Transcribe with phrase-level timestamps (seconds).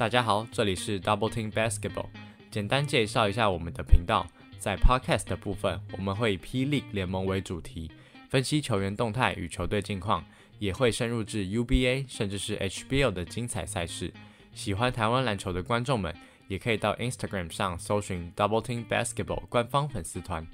[0.00, 2.06] 大家好，这里是 Double Team Basketball。
[2.50, 4.26] 简单介绍一下我们的频道，
[4.58, 7.92] 在 Podcast 的部分，我们会以 P League 联盟为主题，
[8.30, 10.24] 分析球员动态与球队近况，
[10.58, 14.10] 也会深入至 UBA 甚至是 HBL 的精彩赛事。
[14.54, 16.16] 喜欢台湾篮球的观众们，
[16.48, 20.46] 也可以到 Instagram 上搜寻 Double Team Basketball 官方粉丝团。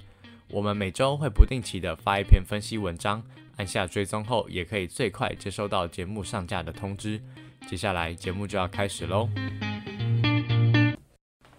[0.49, 3.23] 我们每周会不定期的发一篇分析文章，
[3.55, 7.21] 按下追踪后，也可以最快接收到节目上架的通知。
[7.65, 9.29] 接下来节目就要开始喽！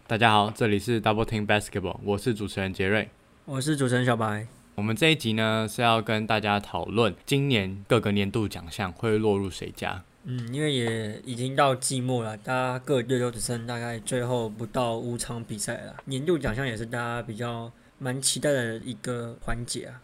[0.06, 3.08] 大家好，这里是 Double Team Basketball，我是主持人杰瑞，
[3.44, 4.46] 我是主持人小白。
[4.76, 10.02] 我们这一集呢是要跟大家讨论今年各个年度奖项会落入谁家。
[10.24, 15.96] 嗯，因为也已经到季末了，大家各队都只剩大概最后不到五场比赛了。
[16.04, 20.00] 年度奖项也是大家比较蛮期待的一个环节啊。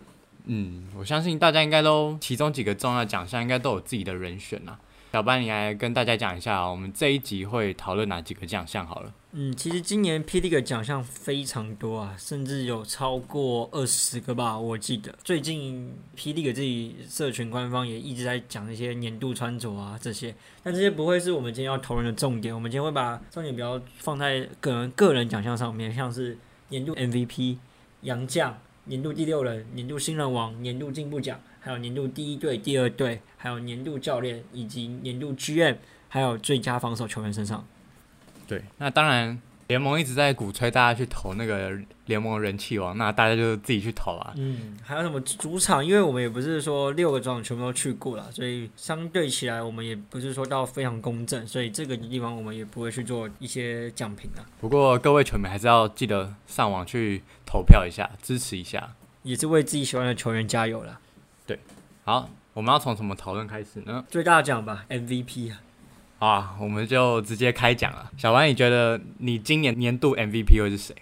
[0.47, 4.79] 嗯，我相信大家应该都其中几个重要奖项应该都有自己的人选啦。
[5.15, 9.15] 小班，你来跟大家讲一下，我们这一集会讨论哪几个奖项好了。
[9.31, 15.17] 嗯，其实今年 P D 的奖项非常多啊，甚至有超过二十个吧，我记得。
[15.23, 22.53] 最近 P D 自己社群官方也一直在讲一些年度穿着啊这些，但这些不会是我们今天要讨论的重点。
[22.53, 26.37] 我们今天会把重点比较放在个人个人奖项上面，像是
[26.71, 27.61] 年度 M V P、
[28.01, 31.39] 杨将、年度第六人、年度新人王、年度进步奖。
[31.65, 35.77] 还有年度第一队、第二队，还有年度教练以及年度 GM，
[36.11, 37.67] 还有最佳防守球员身上。
[38.47, 41.73] 对，那当然联盟一直在鼓吹大家去投那个
[42.05, 44.35] 联盟人气王，那大家就自己去投啊。
[44.37, 45.83] 嗯，还有什么主场？
[45.83, 54.45] 因为我们也不是说六个主场全部都去过了，所以相对起来我们也不是说到非常公正，所以这个地方我们也不会去做一些奖评啊。
[54.61, 61.01] 不过各位球迷还是要记得上网去投票一下，支持一下，也是为自己喜欢的球员加油了。
[61.47, 61.59] 对，
[62.05, 64.05] 好，我们要从什么讨论开始呢？
[64.09, 65.61] 最大奖吧，MVP 啊！
[66.19, 68.11] 啊，我们就直接开讲了。
[68.17, 70.95] 小王，你觉得你今年年度 MVP 会是谁？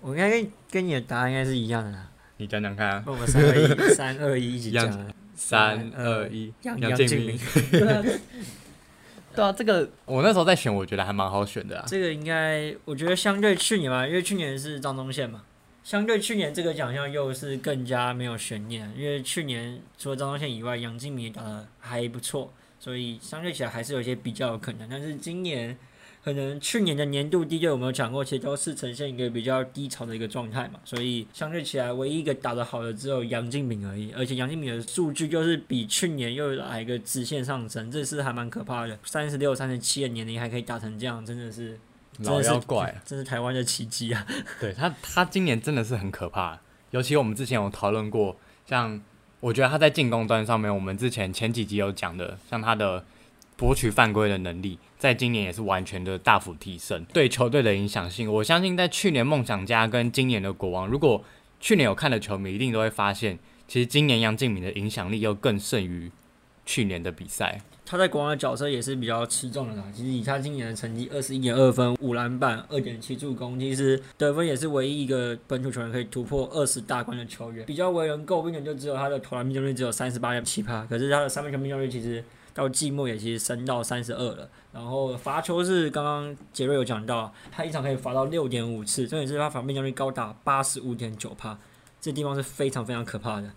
[0.00, 1.98] 我应该跟跟你的答案应该是一样的。
[2.38, 3.02] 你讲讲看。
[3.06, 5.12] 我们三二一，三二一，一起讲。
[5.34, 7.38] 三二一，杨杨敬明。
[9.32, 11.84] 对啊，这个 我那时候在选，我觉得还蛮好选的啊。
[11.86, 15.42] 这个应该，我觉得相对去年嘛，因为去年是张宗宪嘛。
[15.90, 24.88] 相对去年这个奖项又是更加没有悬念，因为去年除了张宗宪以外，杨敬敏打得还不错，所以相对起来还是有些比较有可能。
[24.88, 25.76] 但是今年
[26.22, 38.96] 可能去年的年度第一队我们有讲过，其实都是呈现一个比较低潮的一个状态嘛，所以相对起来唯一一个打得好的只有杨敬敏而已，而且杨敬敏的数据就是比去年又来一个直线上升，这是还蛮可怕的。
[39.02, 41.76] 三十六、三十七的年龄还可以打成这样，真的是。
[42.22, 44.26] 老妖怪， 这是台湾的奇迹啊！
[44.60, 46.58] 对他，他今年真的是很可怕。
[46.90, 48.36] 尤其我们之前有讨论过，
[48.66, 49.00] 像
[49.40, 53.04] 我觉得他在进攻端上面，我们之前前几集有讲的，像他的
[53.56, 57.04] 博取犯规的能力，在今年也是完全的大幅提升。
[57.12, 61.24] 对球队的影响性，我相信在去年梦想家跟今年的国王，如果
[61.60, 63.38] 去年有看的球迷，一定都会发现，
[63.68, 66.10] 其实今年杨敬敏的影响力又更胜于
[66.66, 67.60] 去年的比赛。
[67.90, 69.82] 他在国王的角色也是比较吃重的啦。
[69.92, 77.66] 其实以他今年的成绩，二十一点二分、五篮板、二点七助攻，其实得分也是唯一一个本土球员可以突破二十大关的球员。
[77.66, 82.22] 比较为人诟病的就只有他的投篮命中率只有三十八点七趴，可是他的三分球命中率其实
[82.54, 84.48] 到季末也其实升到三十二了。
[84.72, 91.58] 然后罚球是刚刚杰瑞有讲到，他一场可以罚到六点五次，重点是他罚命中率高达八十五点九趴，
[92.00, 93.50] 这地方是非常非常可怕的。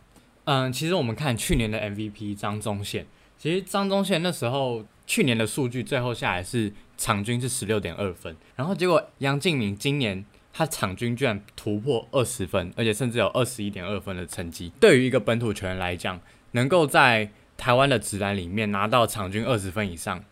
[0.46, 3.06] 嗯，其实我们看去年的 MVP 张宗宪。
[3.44, 10.24] 其实张忠宪那时候去年的数据最后下来是场均是十六点二分，然后结果杨敬敏今年
[10.54, 14.72] 他场均居然突破二十分，而且甚至有二十一点二分的成绩。
[14.80, 16.22] 对于一个本土球员来讲，
[16.52, 20.24] 能够在台湾的职篮里面拿到场均二十分以上，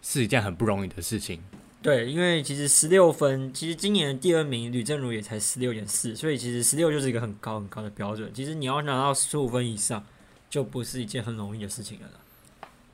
[0.00, 1.42] 是一件很不容易的事情。
[1.82, 8.30] 对，因为其实十六分，其实今年的第二名吕正如也才十六点四，所以其实十六就是一个很高很高的标准。
[8.32, 10.06] 其实你要拿到十五分以上，
[10.48, 12.06] 就不是一件很容易的事情了。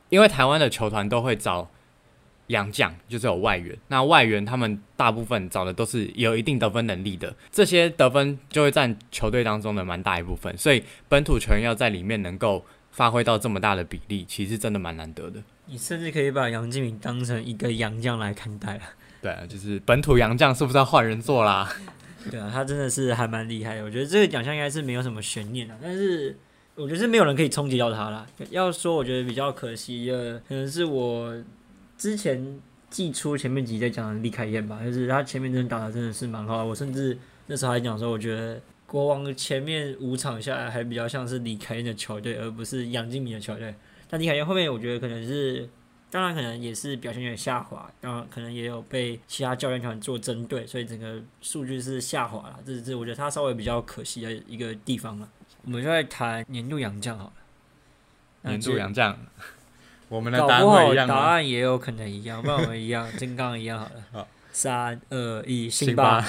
[0.09, 1.69] 因为台湾的球团都会找
[2.49, 3.77] 洋将，就是有外援。
[3.89, 10.57] 那外援他们大部分找的都是有一定得分能力的，这些得分就会占球队当中的蛮大一部分。
[10.57, 15.43] 所以本土球员要在里面能够发挥到这么大的比例，其实真的蛮难得的。
[15.67, 18.83] 你甚至可以把杨敬敏当成一个洋将来看待了。
[19.21, 21.69] 对啊，就是本土洋将是不是要换人做啦？
[22.31, 23.83] 对啊，他真的是还蛮厉害的。
[23.83, 26.39] 我觉得这个奖项应该是没有什么悬念的，但是。
[26.77, 28.27] 我觉得是没有人可以冲击到他了。
[28.51, 31.35] 要说我觉得比较可惜的，可能是我
[31.99, 36.65] 之前季初前面几在讲的李凯燕吧，就是他前面真的打的真的是蛮好的。
[36.65, 43.75] 我甚至那时候还讲说，我觉得国王前面五场下来还比较像是李凯燕的球队，而不是杨敬敏的球队。
[44.09, 45.69] 但李凯燕后面我觉得可能是。
[46.09, 52.59] 当然可能也是表现有点下滑，当然可能也有被其他教练团做针对，所以整个数据是下滑了。
[52.65, 55.29] 这是我觉得他稍微比较可惜的一个地方了。
[55.67, 57.33] 我们就在谈年度洋将好了。
[58.43, 59.19] 年度洋将，
[60.09, 61.15] 我们的答案答？
[61.17, 64.05] 案也有可能一样，不然我们一样， 金刚刚一样好了。
[64.13, 66.25] 好三二一，辛辛巴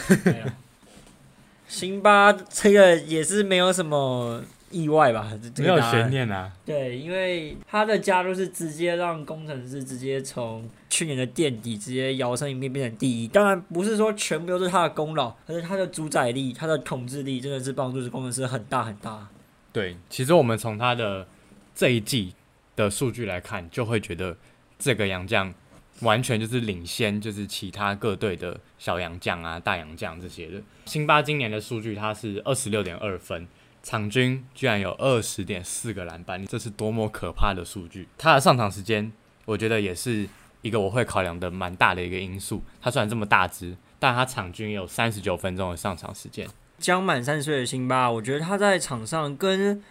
[1.68, 5.32] 辛巴这个也是没有什么意外吧？
[5.58, 6.52] 没有悬念啊。
[6.66, 13.28] 对，因为他的加入是直接让工程师直接从去年的垫底直接摇身一变变成第一。
[13.28, 19.28] 当然不是说全部都是他的功劳，可是他的主宰力、他的统治力真的是帮助工程师很大很大。
[19.72, 21.28] 对，其实我们从他的
[21.76, 22.34] 这一季
[22.76, 24.36] 的数据来看，就会觉得
[24.80, 25.54] 这个洋将
[26.02, 30.62] 完全就是领先，就是其他各队的小洋将啊、大洋将这些的。
[30.86, 33.48] 辛巴今年的数据他是二十六点二分，
[33.88, 38.06] 场均居然有二十点四个篮板，这是多么可怕的数据！
[38.18, 39.10] 他的上场时间，
[39.46, 40.28] 我觉得也是
[40.62, 42.62] 一个我会考量的蛮大的一个因素。
[42.82, 46.46] 他虽然这么大只，但他场均有三十九分钟的上场时间。
[46.78, 49.82] 将满三十岁的辛巴，我觉得他在场上跟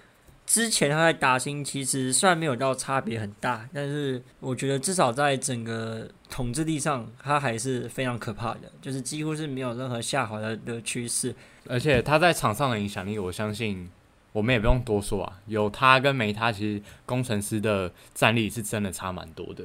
[0.44, 11.34] 之前他在达兴其实虽然没有到差别很大，但是我觉得至少在整个统治力上，他还是非常可怕的，就是几乎是没有任何下滑的的趋势。
[11.68, 13.88] 而且他在场上的影响力，我相信
[14.32, 15.40] 我们也不用多说啊。
[15.46, 19.64] 有他跟没他，其实工程师的战力是真的差蛮多的。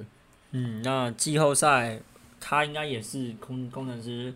[0.52, 2.00] 嗯，那季后赛
[2.40, 4.34] 他应该也是工工程师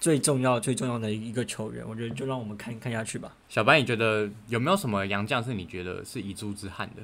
[0.00, 3.34] 最重要最重要的一个球员，我觉得就让我们看看下去吧。
[3.48, 7.02] 小白，你觉得有没有什么洋将是你觉得是遗珠之憾的？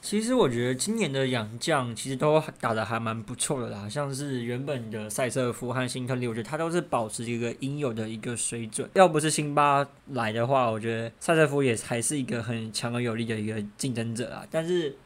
[0.00, 8.88] 其实我觉得今年的洋将其实都打得还蛮不错的啦，像是原本的塞瑟夫和辛特利，我觉得他都是保持一个应有的一个水准。
[8.94, 14.46] 要不是辛巴来的话，我觉得塞瑟夫也还是一个很强而有力的一个竞争者啊。
[14.50, 14.96] 但是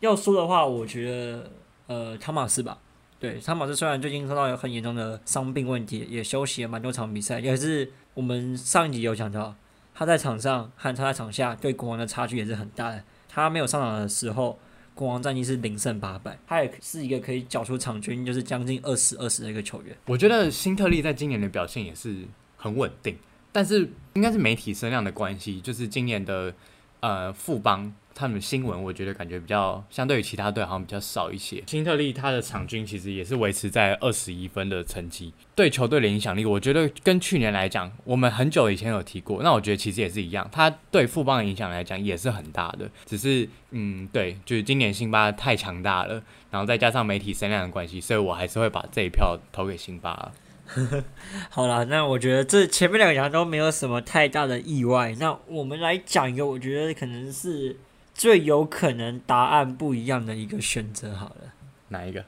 [0.00, 1.50] 要说的话，我觉得
[1.86, 2.76] 呃汤马斯吧，
[3.18, 9.54] 对汤马斯虽然最近受到有很严重的伤病问题，也休息了蛮多场比赛，也是我们上一集有讲到，
[9.94, 13.02] 他在场上和他在场下对国王的差距也是很大的。
[13.32, 14.58] 他没有上场的时候，
[14.94, 19.96] 国王战绩是零胜八败，他也是一个可以缴出场均就是将近二十二十的一个球员。
[20.06, 22.24] 我觉得辛特利在今年的表现也是
[22.56, 23.16] 很稳定，
[23.52, 26.52] 但是应该是媒体声量的关系，就是今年的
[26.98, 31.62] 呃富邦他们新闻，我觉得感觉比较相对于其他队好像比较少一些。
[31.66, 50.32] 新特利他的场均其实也是维持在二十一分的成绩，对球队的影响力，我觉得跟去年来讲，我们很久以前有提过，那我觉得其实也是一样，他对富邦的影响来讲也是很大的，只是嗯对，就是今年辛巴太强大了，然后再加上媒体声量的关系，所以我还是会把这一票投给辛巴。
[51.50, 55.12] 好了，那我觉得这前面两个奖都没有什么太大的意外。
[55.18, 57.76] 那我们来讲一个，我觉得可能是
[58.20, 61.14] 最有可能答案不一样的一个选择。
[61.14, 61.54] 好了，
[61.88, 62.22] 哪一个？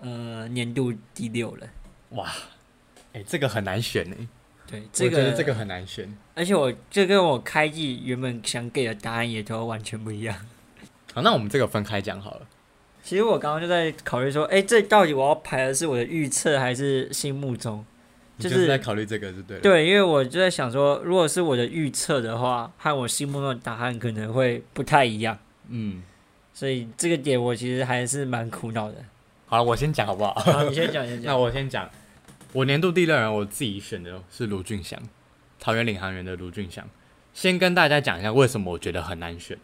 [0.00, 1.66] 呃，年度第六了，
[2.10, 2.30] 哇，
[3.14, 4.28] 哎、这个很难选哎、
[4.66, 6.14] 对，我这个觉得这个很难选。
[6.34, 10.46] 而且我这跟我开季原本想给的答案也都完全不一样。
[11.14, 12.46] 好，那我们这个分开讲好了。
[13.02, 17.82] 其实我刚刚就在考虑说，哎、这到底我要排的是我的预测还是心目中？
[18.38, 19.58] 你就是在考虑这个，是对。
[19.58, 26.02] 对，因为我就在想说，如果是我的预测的话，和我心目中的答案可能会不太一样，嗯，
[26.54, 28.96] 所以这个点我其实还是蛮苦恼的。
[29.46, 30.34] 好了，我先讲好不好？
[30.34, 31.36] 好，你先讲，你先 那。
[31.36, 31.90] 我先讲，
[32.52, 35.00] 我年度第六人，我自己选的是卢俊祥，
[35.58, 36.88] 桃园领航员的卢俊祥。
[37.34, 39.56] 先跟大家讲一下为什么我觉得很难选。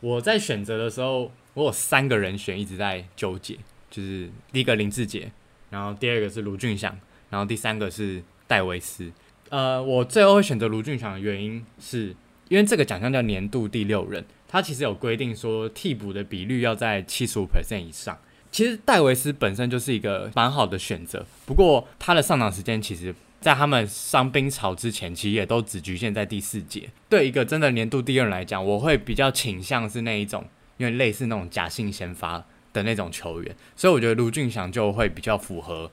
[0.00, 3.56] 我在选择的时候，我有三个人选一直在纠结，
[3.90, 5.30] 就是第一个林志杰，
[5.70, 6.98] 然后第二个是卢俊祥，
[7.30, 9.10] 然后第三个是戴维斯。
[9.48, 12.14] 呃，我最后会选择卢俊祥的原因是
[12.48, 18.18] 因为这个奖项叫年度第六人，它其实有规定说替补的比率要在七十五 percent 以上。
[18.50, 26.90] 其实戴维斯本身就是一个蛮好的选择，不过他的上场时间其实，在他们伤兵潮之前，其实也都只局限在第四节。
[27.08, 30.44] 对一个真的年度第二人来讲，我会比较倾向是那一种，
[30.76, 32.44] 因为类似那种假性先发
[32.74, 35.90] 的那种球员，所以我觉得卢俊祥就会比较符合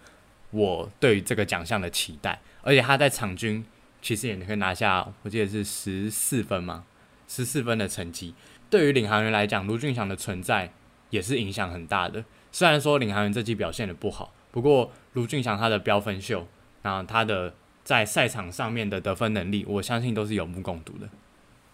[0.51, 3.63] 我对于这个奖项的期待，而且他在场均
[4.01, 6.85] 其实也可以拿下，我记得是十四分嘛，
[7.27, 8.33] 十四分的成绩。
[8.69, 10.71] 对于领航员来讲，卢俊祥的存在
[11.09, 12.23] 也是影响很大的。
[12.51, 16.47] 虽然说领航员这季表现的不好，不过卢俊祥他的标分秀，
[16.81, 21.09] 然后他的在赛场上面的得分能力，我相信都是有目共睹的。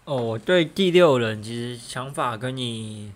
[0.04, 3.12] 哦，我对第六人其实想法跟你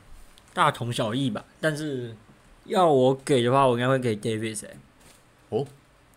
[0.52, 2.16] 大同小异吧，但是
[2.64, 4.76] 要我给的话，我应该会给 Davis、欸。
[5.50, 5.66] 哦，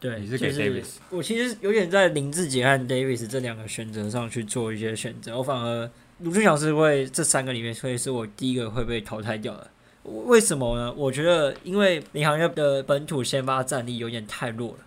[0.04, 9.72] 对，你是给 Davis 我其实有点在林志杰和 Davis 这两个选择上去做一些选择，我反而卢俊祥是会这三个里面会是我第一个会被淘汰掉的。
[10.04, 10.92] 为什么呢？
[10.92, 14.80] 我觉得因为领航员的本土先发战力有点太弱了，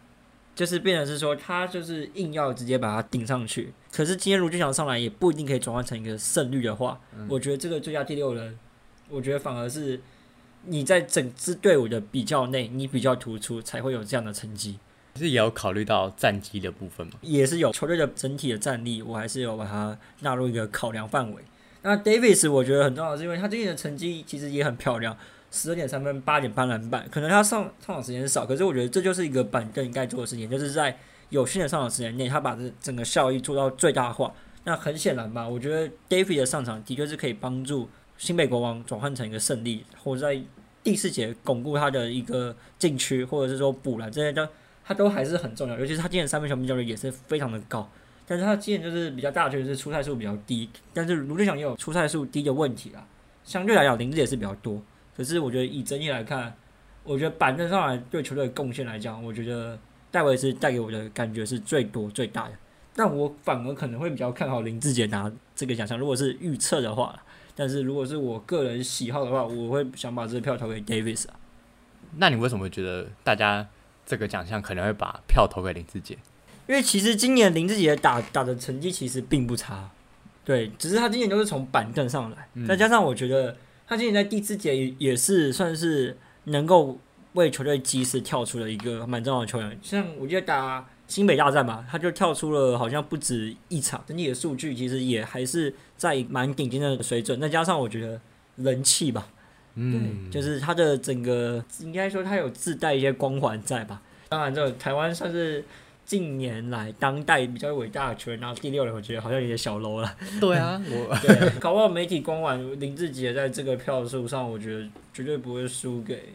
[0.55, 3.73] 就是变成是说他就是硬要直接把它顶上去。
[3.91, 8.59] 可是今天卢俊祥上来也不一定可以转换成一个胜率的话，我觉得这个最佳第六人，
[9.09, 9.99] 我觉得反而是
[10.67, 14.79] 你在整支队伍的比较内，你比较突出才会有这样的成绩。
[15.17, 21.43] 其实也有考虑到战绩的部分嘛，也是有球队的整体的战力，我还是有把它纳入一个考量范围。
[21.81, 25.17] 那 Davis 我觉得很重要，是因为他今年的成绩其实也很漂亮，
[25.51, 27.09] 十二点三分，八点八篮板。
[27.11, 30.99] 可能他上上场时间少，可是我觉得这就是一个板凳应该做的事情，就是在
[31.31, 34.33] 有限的上场时间内，他把这整个效益做到最大化。
[34.65, 40.43] 那很显然吧，我觉得 Davis 的上场的确是可以帮助新北国王转换成一个胜利，或者在
[40.83, 44.49] 第四节巩固他的一个禁区，或者是说补篮这些的。
[44.87, 47.91] 他都还是很重要，尤其是他今年三分球命中率也是非常的高，
[48.25, 53.05] 但是他今年就是比较大的缺点是出赛数比较低，但是卢俊祥也有出赛数低的问题啦，
[53.43, 54.81] 相对来讲林志也是比较多，
[55.17, 56.55] 可是我觉得以整体来看，
[57.03, 59.77] 我觉得板凳上来对球队的贡献来讲，我觉得
[60.13, 62.53] 戴维斯带给我的感觉是最多最大的，
[62.95, 67.19] 但我反而可能会比较看好林志杰拿这个奖项，如果是预测的话，
[67.57, 71.35] 但是如果是我个人喜好的话，我会想把这个票投给 Davis 啊。
[72.19, 73.67] 那你为什么觉得大家？
[74.07, 76.17] 这个奖项可能会把票投给林志杰，
[76.69, 79.91] 因为其实今年林志杰打打的成绩其实并不差，
[80.45, 86.99] 对，只是他今年都是从板凳上来，再加上我觉得他今年在第四节也也是算是能够
[87.33, 98.21] 为球队及时跳出了一个蛮重要的球员，像我记得打新北大战吧，他就跳出了好像不止一场，整体的数据其实也还是在蛮顶尖的水准，再加上我觉得
[98.57, 99.29] 人气吧。
[99.77, 104.03] 嗯，就是他的整个应该说他有自带一些光环在吧。
[104.29, 105.65] 当然，这台湾算是
[106.05, 110.17] 近年来当代比较伟大的球员，然后第六人我觉得好像有点小 low 了。
[110.41, 116.31] 对啊， 我对搞不好媒体光环林志杰在这个票数上，我觉得绝对不会输给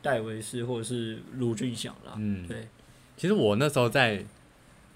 [0.00, 2.14] 戴维斯或者是卢俊祥了。
[2.16, 2.68] 嗯，对。
[3.16, 4.24] 其实我那时候在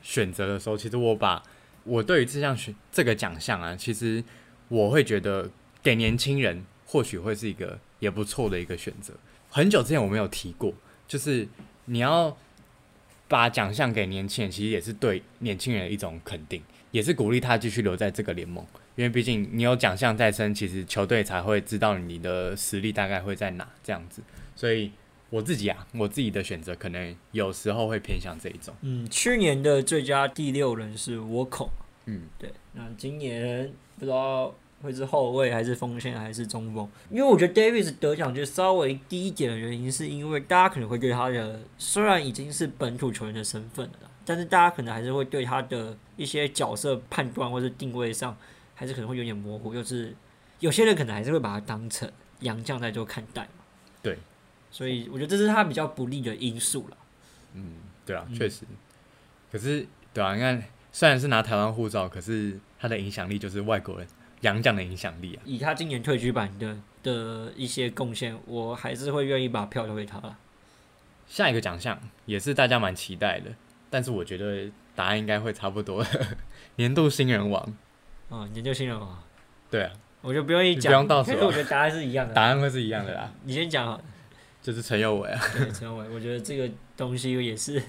[0.03, 1.43] 选择的时候，其实我把
[1.85, 4.23] 我对于这项选这个奖项啊，其实
[4.69, 5.51] 我会觉得
[5.83, 7.79] 给年轻人或许会是一个。
[7.99, 9.15] 也不错的一个选择。
[9.51, 10.73] 很久之前我没有提过，
[11.07, 11.49] 就是
[11.87, 12.37] 你要
[13.27, 18.65] 把奖项给年轻人，其实也是对年轻人的一种肯定，也是鼓励他继续留在这个联盟。
[18.95, 24.21] 因为毕竟你有奖项在身，其实球队才会知道你的实力大概会在哪这样子。
[24.55, 24.91] 所以
[25.31, 28.75] 我自己啊，我自己的选择可能有时候会偏向这一种。
[28.83, 31.71] 嗯，去年的最佳第六人是沃孔。
[32.07, 32.53] 嗯，对。
[32.73, 34.55] 那今年不知道。
[34.83, 36.89] 会是后卫还是锋线还是中锋？
[37.11, 48.37] 因为我觉得 Davis 得奖就稍微低一点的原因，是因为大家可能会对他的虽然已经是本土球员的身份了，但是大家可能还是会对他的一些角色判断或是定位上，
[48.75, 49.75] 还是可能会有点模糊。
[49.75, 50.15] 就是
[50.61, 53.65] 有些人可能还是会把他当成洋将在做看待嘛。
[54.01, 54.17] 对，
[54.71, 56.97] 所以我觉得这是他比较不利的因素了。
[57.55, 57.73] 嗯，
[58.07, 58.65] 对啊，确实。
[59.51, 64.07] 可是，对啊，你看，虽然是拿台湾护照，可是他的影响力就是外国人。
[64.43, 70.37] 杨将的影响力啊，以他今年退居版的的一些贡献，我还是会愿意把票投给他了。
[71.27, 73.51] 下一个奖项也是大家蛮期待的，
[73.91, 76.05] 但是我觉得答案应该会差不多。
[76.77, 77.63] 年度新人王，
[78.31, 79.23] 啊，年度新人王，
[79.71, 79.93] 对啊，
[80.23, 83.33] 我就不用一讲，不用倒数，我觉得答案是一样的，答案会是一样的啦。
[83.45, 84.01] 你先讲，
[84.63, 87.83] 就是陈佑伟啊，对，陈佑伟，我觉得这个东西也是。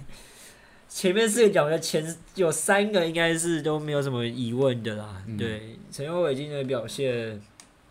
[0.90, 2.04] 前面四个奖的前
[2.34, 5.24] 有三个应该是都没有什么疑问的啦。
[5.38, 7.40] 对，陈友伟今天的表现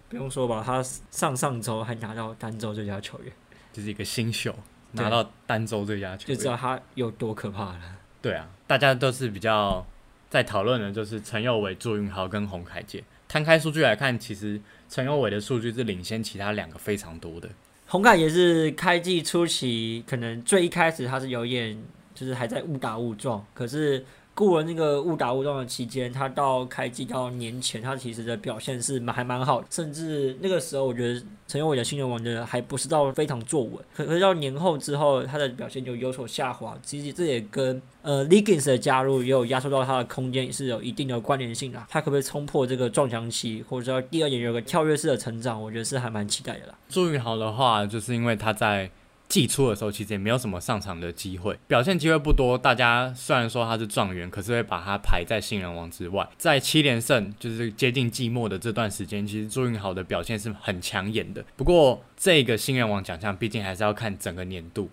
[0.08, 3.32] 不用说吧，他上上周还拿到单周最佳球员，
[3.72, 4.52] 就是一个新秀
[4.92, 7.80] 拿到单周最佳球员，就知道他有多可怕了。
[8.20, 9.86] 对啊，大家都是比较
[10.28, 13.04] 在讨论的，就是陈佑伟、朱云豪跟洪凯杰。
[13.28, 17.48] 摊开数据来看，其实陈佑伟的数据是领先其他两个非常多的。
[17.86, 21.80] 洪凯也是开季初期，可能最一开始他是有点。
[22.18, 36.76] 就是还在误打误撞，可是过了那个误打误撞的期间，他到开季到年前，他其实的表现是蛮还蛮好，甚至那个时候我觉得陈友伟的新人王的还不是到非常坐稳，可是到年后之后，他的表现就有所下滑。
[36.82, 41.84] 其实这也跟呃 Legins 的加入也有压缩到他的空间，也是有一定的关联性的。
[41.88, 46.74] 他可不可以冲破这个撞墙期，或者说第二年有个跳跃式的成长，我觉得是还蛮期待的啦。
[46.88, 48.90] 祝运豪的话，就是因为他在。
[49.28, 52.56] 季初的时候，其实也没有什么上场的机会，表现机会不多。
[52.56, 56.26] 大家虽然说他是状元，可是会把他排在新人王之外。
[56.38, 61.44] 在七连胜，就是接近季末的这段时间，其实朱云豪的表现是很抢眼的。
[61.56, 64.88] 不过，这个新人王奖项毕竟还是要看整个年度。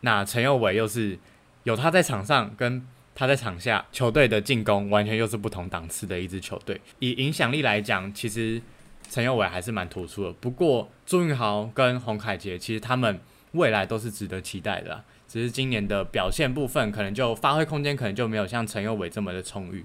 [0.00, 1.18] 那陈佑伟又是
[1.62, 6.80] 有他在场上，跟他在场下，球队的进攻完全又是不同档次的一支球队。
[6.98, 8.60] 以影响力来讲，其实
[9.08, 10.32] 陈佑伟还是蛮突出的。
[10.34, 13.20] 不过朱云豪跟洪凯杰其实他们
[13.58, 19.84] 未来都是值得期待的啦，只是今年的表现部分可能就发挥空间可能就没有像陈佑伟这么的充裕。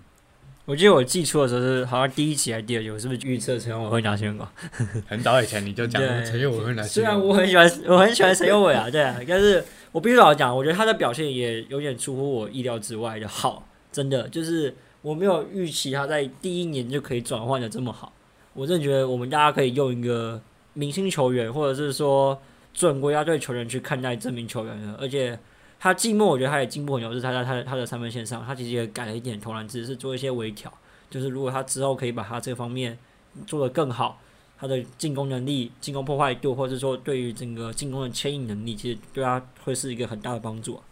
[0.65, 4.49] 我记得我记错的时候是好像第一期还是第二期，我是不是预测陈佑伟会拿新人王？
[5.09, 9.61] 很早以前你就讲对陈佑伟会拿虽然我很喜欢，我很喜欢陈佑伟啊，对啊，但是
[9.91, 18.13] 我必须老实讲，我觉得他的表现也有点出乎我意料之外的好，真的就是我没有预期他在第一年就可以转换的这么好。
[18.53, 20.39] 我真的觉得我们大家可以用一个
[20.75, 22.39] 明星球员，或者是说
[22.73, 25.37] 准国家队球员去看待这名球员的，而且。
[25.79, 30.71] 他季末我觉得他也进步很多，是他在他的他的三分线上，他其实也改了一点投篮姿势，做一些微调。
[31.09, 32.97] 就是如果他之后可以把他这方面
[33.45, 34.21] 做得更好，
[34.57, 40.83] 他的进攻能力、进攻破坏度，或者说对于整个进攻的牵引能力，其实对他会是一个很大的帮助、啊。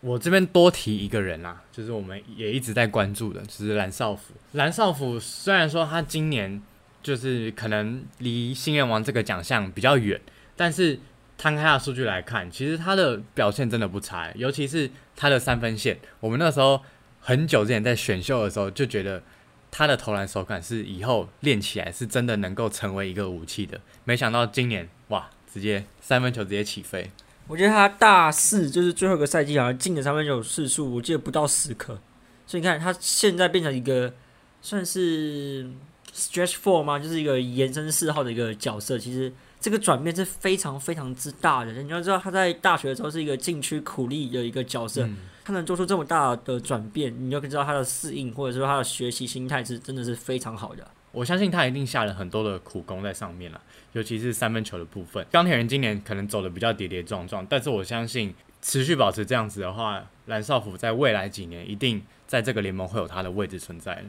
[0.00, 4.34] 我这边多提一个人啦，就是我们也一直在关注的，就是蓝少辅。
[4.54, 6.60] 蓝少辅虽然说他今年
[7.00, 10.20] 就是可能离新人王这个奖项比较远，
[10.56, 10.98] 但是
[11.42, 15.98] 摊开的数据来看，其实他的表现真的不差，尤其是他的三分线。
[16.20, 16.80] 我们那时候
[17.18, 19.20] 很久之前在选秀的时候就觉得
[19.68, 27.10] 他的投篮手感是以后练起来是真的能够成为一个武器的，没想到今年哇，直接三分球直接起飞。
[27.48, 31.98] 我觉得他大四就是最后一个赛季，好像进的三分球次数，我记得不到十颗。
[32.46, 34.14] 所以你看，他现在变成一个
[34.60, 35.68] 算是
[36.14, 37.00] stretch four 吗？
[37.00, 38.96] 就是一个延伸四号的一个角色。
[38.96, 41.72] 其实这个转变是非常非常之大的。
[41.72, 50.86] 你要知道，他在大学的时候是一个禁区苦力的一个角色，嗯他能做出这么大的转变，你就可以知道他的适应或者说他的学习心态是真的是非常好的。
[51.12, 53.60] 我相信他一定下了很多的苦功在上面了，
[53.92, 55.24] 尤其是三分球的部分。
[55.30, 64.04] 钢铁人今年可能走的比较跌跌撞撞，但是我相信持续保持这样子的话，蓝少辅在未来几年一定在这个联盟会有他的位置存在的。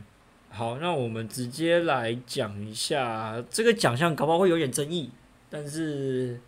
[0.50, 5.10] 好，那我们直接来讲一下这个奖项，搞不好会有点争议，
[5.54, 6.40] 但是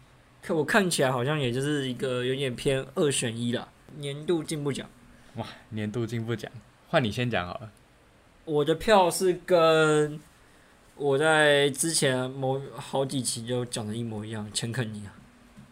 [0.42, 3.68] 看我看起来好像也就是一个有点偏二选一啦。
[3.98, 4.90] 年度进步奖，
[5.36, 6.52] 哇，年度进步奖，
[6.88, 7.72] 换你先讲好了。
[8.46, 10.20] 我的票是跟
[10.96, 15.14] 我在之前某好几期就讲的一模一样，钱肯尼啊，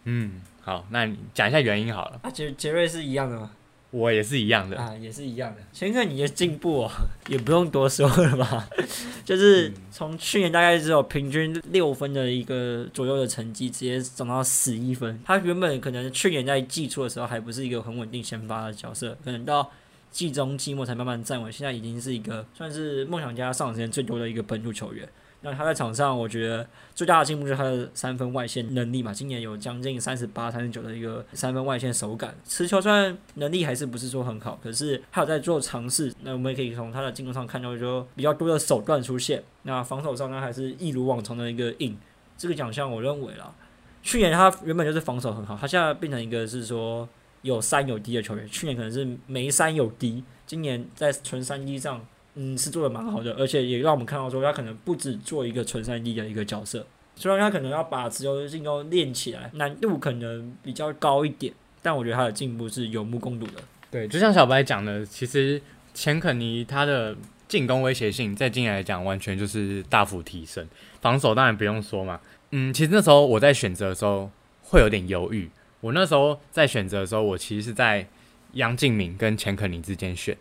[0.04, 2.20] 嗯，好，那你讲一下原因好了。
[2.22, 3.52] 啊杰杰瑞是一样的吗？
[3.94, 5.62] 我也是一样的，啊，也是一样的。
[5.72, 6.92] 钱肯尼的进步啊，
[7.30, 8.68] 也不用多说了吧，
[9.24, 15.20] 就是从去年大概只有平均六分的一个左右的成绩，直接涨到十一分。
[15.24, 19.70] 他原本可能去年在季初的时候还不是一个很稳定先发的角色，可能到
[20.10, 25.08] 季中、季末才慢慢站稳，现在已经是一个算是梦想家上场时间最多的一个本土球员。
[25.46, 29.14] 那他在场上，我觉得最大的进步就是他的三分外线能力嘛。
[29.14, 36.14] 今年有将近三十八、三十九的一个三分外线手感，持球虽然能力还是不是说很好，可是他有在做尝试。
[36.22, 39.44] 那我们也可以从他的进攻上看到，就比较多的手段出现。
[39.64, 41.98] 那防守上呢，还是一如往常的一个硬。
[42.38, 43.54] 这个奖项我认为啦，
[44.02, 47.08] 去年他原本就是防守很好，他现在变成一个是说
[47.42, 48.48] 有三有低的球员。
[48.48, 52.06] 去年可能是没三有低，今年在纯三 D 上。
[52.36, 63.62] 嗯，是做的蛮好的，而且也让我们看到说他可能不止做一个纯三 D 的一个角色，虽然他可能要把持球进攻练起来，难度可能比较高一点，但我觉得他的进步是有目共睹的。
[63.92, 65.62] 对，就像小白讲的，其实
[65.94, 67.16] 钱肯尼他的
[67.48, 70.68] 进攻威胁性在今年来讲完全就是大幅提升，
[71.02, 72.20] 防守当然不用说嘛。
[72.50, 74.32] 嗯，其实那时候我在选择的时候
[74.64, 75.48] 会有点犹豫，
[75.82, 78.08] 我那时候在选择的时候，我其实是在
[78.54, 80.36] 杨敬敏跟钱肯尼之间选。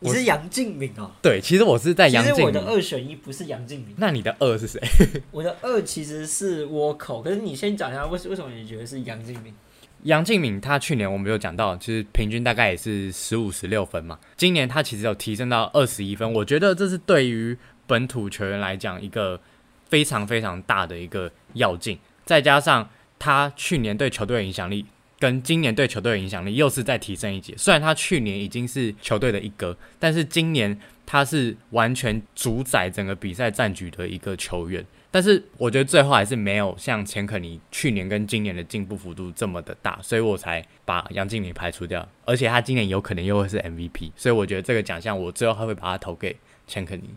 [0.00, 1.10] 你是杨敬敏哦？
[1.22, 2.36] 对，其实我是在杨敬敏。
[2.36, 4.80] 其实我的二选一不是杨敬敏，那你的二是谁？
[5.32, 9.54] 我的二其实是倭寇，可是你先讲一下为为什么你觉得是杨敬敏？
[10.02, 14.18] 杨敬敏他去年我们有讲到，就是平均大概也是十五十六分嘛。
[14.36, 17.56] 今年他其实有提升到二十一分，我觉得这是对于
[17.86, 19.40] 本土球员来讲一个
[19.88, 24.84] 非常非常大的一个要进，再加上他去年对球队的影响力。
[25.18, 27.54] 跟今年对球队的影响力又是再提升一级。
[27.56, 34.84] 虽然他去年已经是球队的一哥，但是今年他是完全主宰整个比赛战局的一个球员。
[35.10, 42.06] 但是我觉得最后还是没有像钱可尼去年跟今年的进步幅度这么的大，所以我才把杨敬敏排除掉。
[42.26, 47.08] 而且他今年有可能又会是 MVP，所以我觉得这个奖项我最后还会把它投给钱可尼。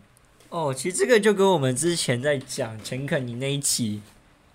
[0.48, 4.00] 哦，其实这个就跟我们之前在讲钱肯尼那一期。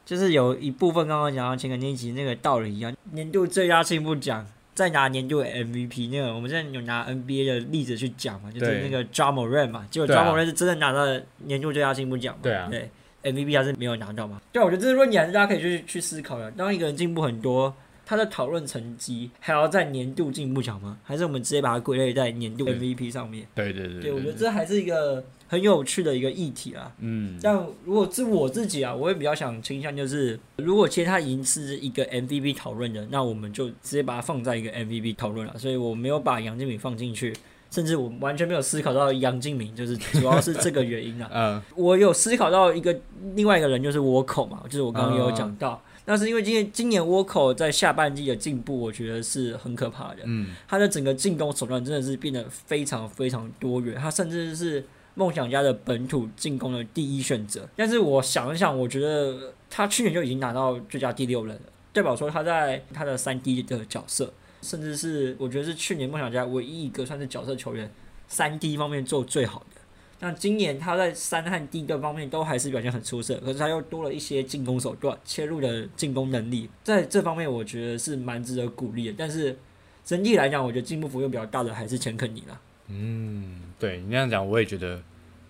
[0.05, 10.17] 就是有一部分刚刚讲到前个那一集那个道理一样，年度最佳进步奖再拿年度 MVP 那个，我们现在有拿 NBA 的例子去讲嘛，就是那个 j a m o r a n 嘛，结果 j a
[10.23, 11.05] m o r a n 是真的拿到
[11.45, 12.89] 年度最佳进步奖嘛，对啊，对
[13.23, 16.51] MVP 还是没有拿到嘛，对，我觉得这是论点还是大家可以去去思考的。
[16.51, 17.73] 当一个人进步很多，
[18.05, 20.99] 他的讨论成绩还要在年度进步奖吗？
[21.03, 23.47] 还是我们直接把它归类在年度 MVP 上面？
[23.55, 26.91] 对对对对，我觉得这还是一个很有趣的一个议题啊。
[26.99, 35.57] 嗯，但如果是我自己啊，我也比较想倾向就是，如果其实他已经是一个 MVP 讨论的，那我们就直接把它放在一个 MVP 讨论了。
[35.57, 37.33] 所以我没有把杨敬敏放进去，
[37.71, 41.29] 甚至我完全没有思考到杨敬敏，就是主要是这个原因啊。
[41.33, 42.97] 嗯我有思考到一个
[43.35, 45.81] 另外一个人，就是倭寇嘛，就是我刚刚也有讲到。
[46.07, 50.17] 那是因为今年今年倭寇在下半季的进步，我觉得是很可怕的。
[50.25, 57.67] 嗯他的整个进攻手段真的是变得非常非常多元，他甚至是梦想家的本土进攻的第一选择。
[57.75, 67.91] 但是我想一想，我觉得他去年就已经拿到最佳第六人了，代表说他在他的三 D 的角色，甚至是我觉得是去年梦想家唯一一个算是角色球员
[68.27, 69.81] 三 D 方面做最好的。
[70.21, 79.15] 那今年他在三和 D 的方面都还是表现很出色，可是他又多了一些进攻手段、切入的进攻能力，在这方面我觉得是蛮值得鼓励的。
[79.17, 79.57] 但是
[80.05, 82.59] 整体来讲，我觉得进步幅度比较大的还是钱肯尼啦。
[82.87, 85.01] 嗯，对你那样讲，我也觉得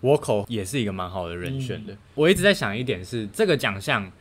[0.02, 1.93] 倭寇也是一个蛮好的人选的。
[1.93, 4.12] 嗯我一直在想一点是，这个奖项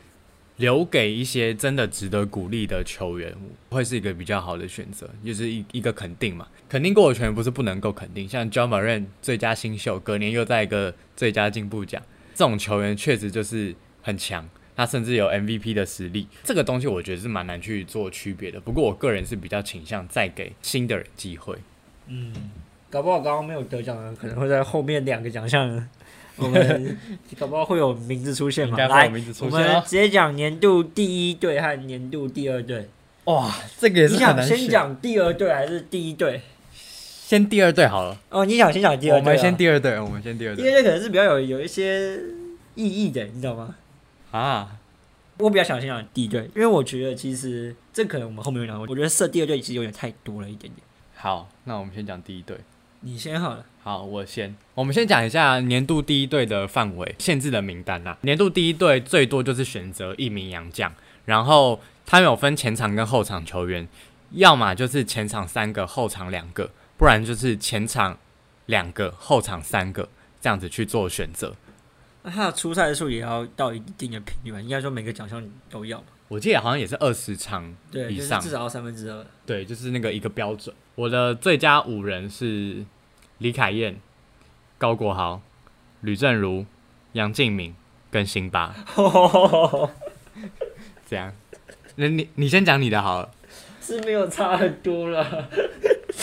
[0.57, 3.35] 留给一些真的值得鼓励的球员，
[3.71, 6.49] 会是一个比较好的选择，就是一一个肯定嘛。
[6.69, 12.03] 肯定过的球员不是不能够肯定，像 John Moran 最佳新秀，隔年又在一个最佳进步奖，
[12.35, 14.49] 这种球员确实就是很强。
[14.77, 18.59] 他甚至有 MVP 的实力，这个东西我觉得是蛮难去做区别的。
[18.59, 21.57] 不过我个人是比较倾向再给新的人机会。
[22.09, 22.33] 嗯，
[22.95, 25.89] 搞不好刚刚没有得奖的，可能会在后面两个奖项，
[26.39, 26.97] 我们
[27.37, 28.71] 搞不好会有名字出现嘛？
[28.71, 29.51] 应该会有来，名字出我。
[29.51, 32.89] 们直接讲年度第一队和年度第二队。
[33.25, 36.41] 哇，这个也是你想先讲第二队还是第一队？
[36.73, 38.17] 先第二队好了。
[38.29, 39.25] 哦，你想先讲第二队、啊？
[39.25, 42.17] 我们先第二队，我们先第二第队二队可能是比较有有一些
[42.77, 43.75] 意义的，你知道吗？
[44.31, 44.77] 啊。
[45.39, 50.87] 我比较想先讲第一队，因为我觉得其实这可能我们后面有讲，我觉得设第二队其实有点太多了一点点。
[51.17, 52.57] 好，那我们先讲第一队。
[53.07, 54.57] 你先好了，好，我先。
[54.75, 58.17] 我们先讲一下年度第一队的范围限制的名单啦。
[58.23, 60.91] 年度第一队最多就是选择一名洋将，
[61.27, 63.87] 然后他们有分前场跟后场球员，
[64.31, 68.17] 要么就是前场三个，后场两个，不然就是前场
[68.67, 70.09] 两个，后场三个，
[70.41, 71.55] 这样子去做选择。
[72.23, 74.59] 那他的出赛数也要到一定的频率吧？
[74.63, 76.07] 应该说每个奖项都要嘛。
[76.29, 79.27] 我记得好像也是二十场对，以上就是至少要三分之二。
[79.45, 80.75] 对，就是那个一个标准。
[80.95, 82.83] 我的最佳五人是
[83.39, 83.97] 李凯燕、
[84.79, 85.43] 高国豪、
[86.01, 86.65] 吕正如、
[87.13, 87.75] 杨敬敏
[88.11, 88.75] 跟辛巴，
[91.09, 91.33] 这样。
[91.97, 93.31] 那你你先讲你的好了，
[93.81, 95.49] 是没有差很多了。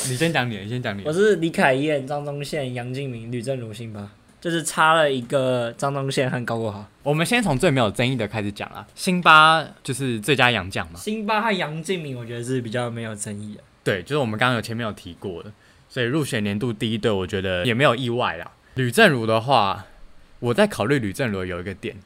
[0.10, 1.10] 你先讲你的，你先讲你的。
[1.10, 6.86] 我是李凯燕、张宗宪、杨敬敏、吕正如、辛巴，就是差了一个张宗宪和高国豪。
[7.04, 8.88] 我们先从最没有争议的开始讲啊。
[8.96, 13.64] 辛巴就是最佳洋将嘛，辛巴和杨敬敏，我觉得是比较没有争议的。
[13.84, 15.52] 对，就是我们刚刚有前面有提过的，
[15.92, 18.50] 所以入选年度第一队，我觉得也没有意外啦。
[18.76, 19.86] 吕正如的话，
[20.40, 21.98] 我在考虑吕正如有一个点，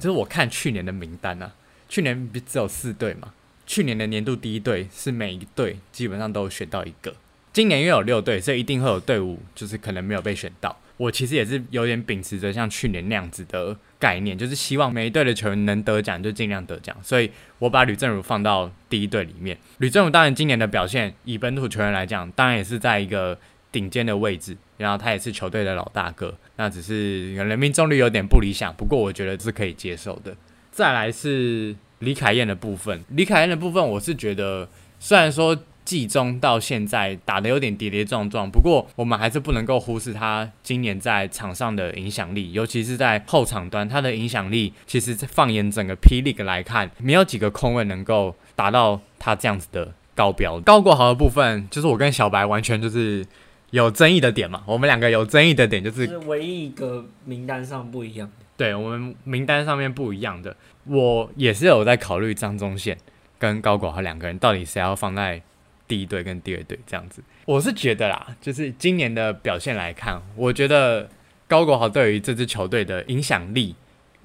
[0.00, 1.52] 就是我看去年的名单啊，
[1.88, 3.32] 去年不只有四队嘛，
[3.68, 7.14] 去年的年度第一队是每一队基本上都选到一个，
[7.52, 10.76] 今年因为有六队，所以一定会有队伍就是可能没有被选到。
[10.96, 19.56] 我其实也是有点秉持着像去年那样子的概念，就是希望每一队的球员能得奖就尽量得奖，所以我把吕正如放到第一队里面。
[19.78, 23.38] 吕正如当然今年的表现，以本土球员来讲，当然也是在一个
[23.70, 30.34] 顶尖的位置，然后他也是球队的老大哥，那只是人命中率有点不理想，不过我觉得是可以接受的。
[30.72, 34.66] 再来是李凯燕的部分，李凯燕的部分，我是觉得
[34.98, 35.56] 虽然说
[35.90, 50.60] 季中到现在打的有点跌跌撞撞，不过我们还是不能够忽视他今年在场上的影响力，尤其是在后场端，他的影响力其实放眼整个霹雳来看，没有几个空位能够达到他这样子的高标。
[50.60, 53.26] 高国豪的部分，就是我跟小白完全就是
[53.70, 58.46] 有争议的点嘛，我们两个有争议的点就是是唯一一个名单上不一样的。
[58.56, 62.96] 对我们名单上面不一样的，我也是有在考虑张宗宪
[63.40, 65.42] 跟高国豪两个人到底谁要放在
[65.90, 67.20] 第一队跟第二队这样子。
[67.44, 71.10] 我是觉得啦，就是今年的表现来看，我觉得
[71.48, 73.74] 高国豪对于这支球队的影响力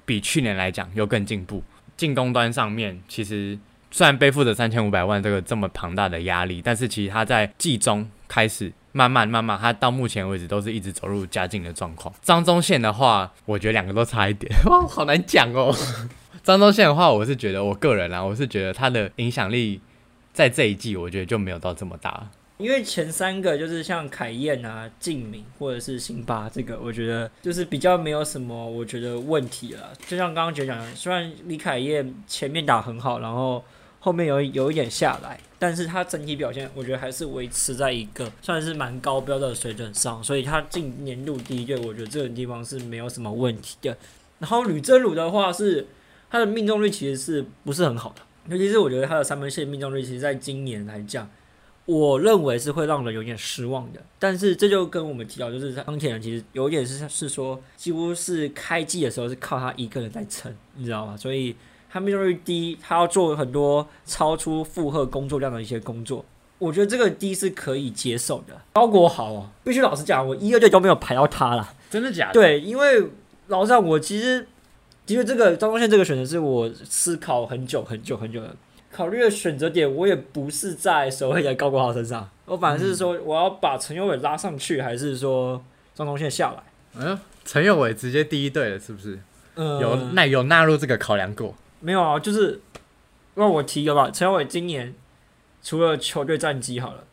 [0.04, 1.64] 比去年来讲又更进步。
[1.96, 3.58] 进攻端上面，其实
[3.90, 12.14] 虽然背负着三千五百万这个这么庞大的压力，但是其实他在季中开始慢慢慢慢，他到目前为止都是一直走入佳境的状况。
[12.22, 15.74] 张宗宪的话，我觉得两个都差一点， 哇，好难讲哦。
[16.44, 19.80] 张宗宪的话，我是觉得我个人啊，我是觉得他的影响力
[20.36, 22.28] 在这一季，我觉得就没有到这么大。
[22.58, 29.94] 因为前三个就是像凯燕啊、敬敏或者是辛巴，这个我觉得就是比较没有什么我觉得问题了。
[30.06, 33.64] 就像刚刚姐讲的，虽然李凯燕前面打很好，然后
[33.98, 43.96] 后面有有一点下来，但是他整体表现我觉得还是维持在一个算是蛮高标的水准上，所以他进年度第一队，我觉得这个地方是没有什么问题的。
[44.38, 45.86] 然后吕真鲁的话是
[46.30, 51.28] 他的命中率其实是不是很好的，尤其是我觉得他的三分线命中率，其实在今年来讲。
[51.84, 61.16] 我认为是会让人有点失望的，但是这就跟我们提到，就是钢铁人其实有一点是是说，几乎是开季的时候是靠他一个人在撑，你知道吗？
[61.16, 61.54] 所以
[61.88, 66.24] 他命中率低，他要做很多超出负荷工作量的一些工作，
[66.58, 68.60] 我觉得这个低是可以接受的。
[68.72, 72.32] 高国豪啊，必须老实讲，我一二队都没有排到他了，真的假的？
[72.32, 73.08] 对，因为
[73.46, 74.48] 老实讲，我其实
[75.06, 78.54] 其实这个张东宪这个选择是我思考很久很久很久的。
[78.90, 85.62] 考虑的选择点，我也不是在所谓的高国豪身上， 我反而是说我要把陈友伟拉上去，还是说
[85.94, 86.62] 张东宪下来？
[86.98, 89.18] 嗯，陈友伟直接第一队了，是不是？
[89.54, 91.54] 嗯，有那有纳入这个考量过？
[91.80, 92.60] 没有啊，就是
[93.34, 94.10] 让我提一个吧。
[94.10, 94.94] 陈友伟今年
[95.62, 97.04] 除了球队战绩好了，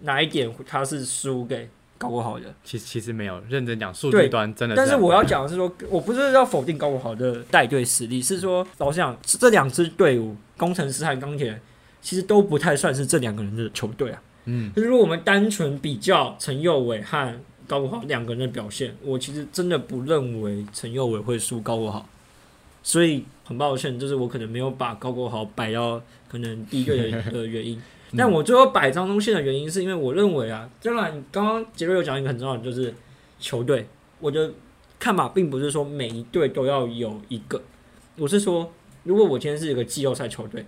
[0.00, 1.70] 哪一点他是输给？
[2.00, 11.60] 高国豪的，其实其实没有认真讲数据端真的，但是我要讲的是说，我不是要否定高国豪的带队实力，是说老实讲，这两支队伍，工程师和钢铁，
[12.00, 14.22] 其实都不太算是这两个人的球队啊。
[14.46, 22.08] 嗯，就是如果我们单纯比较陈佑伟和高国豪两个人的表现，我其实真的不认为陈佑伟会输高国豪，
[22.82, 26.96] 所以很抱歉，就是我可能没有把高国豪摆到可能第一个
[27.30, 27.78] 的原因。
[28.16, 32.92] 但我最后摆张东宪的原因，是因为我认为啊，当然刚刚杰瑞有讲一个很重要的，就是
[33.38, 33.86] 球队。
[34.18, 34.52] 我的
[34.98, 37.62] 看法并不是说每一队都要有一个，
[38.16, 38.70] 我是说，
[39.04, 40.66] 如果我今天是一个季后赛球队，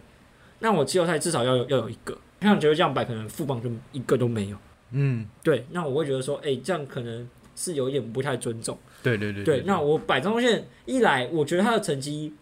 [0.60, 2.16] 那我季后赛至少要有要有一个。
[2.40, 4.56] 像杰瑞这样摆，可能副帮就一个都没有。
[4.90, 8.76] 嗯，对，那我会觉得说，哎，这样可能是有一点不太尊重。
[9.02, 9.44] 对对对。
[9.44, 12.34] 对，那我摆张东宪一来，我觉得他的成绩，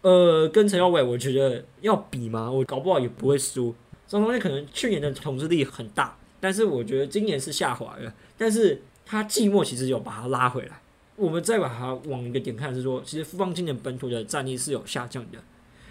[0.00, 2.50] 呃，跟陈耀伟，我觉得要比嘛？
[2.50, 3.74] 我搞不好也不会输。
[4.06, 8.12] 张东宪可能去年的统治力很大，但是我觉得今年是下滑了。
[8.36, 10.80] 但是他季末其实有把他拉回来。
[11.16, 15.38] 我们再把它往一个点看，是说其实富邦今年本土的战力是有下降的。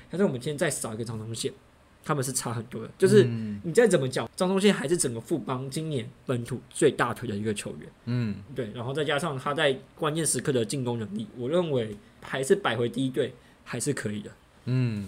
[0.10, 1.52] 但是我们今天再少一个张东宪，
[2.04, 2.92] 他们是差很多的。
[2.98, 3.24] 就是
[3.64, 7.90] 你再怎么讲，张东宪还是整个富邦今年本土最大腿的一个球员。
[8.06, 8.70] 嗯，对。
[8.76, 14.32] 然后再加上他在关键时刻的进攻能力，我认为还是摆回第一队还是可以的。
[14.66, 15.08] 嗯。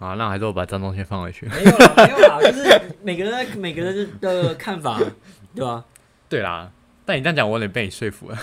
[0.00, 1.46] 啊，那还是我把张东宪放回去。
[1.46, 4.98] 没有啦，没有啦，就是每个人每个人的看法，
[5.54, 5.84] 对吧？
[6.28, 6.72] 对啦，
[7.04, 8.38] 但你这样讲，我有点被你说服了。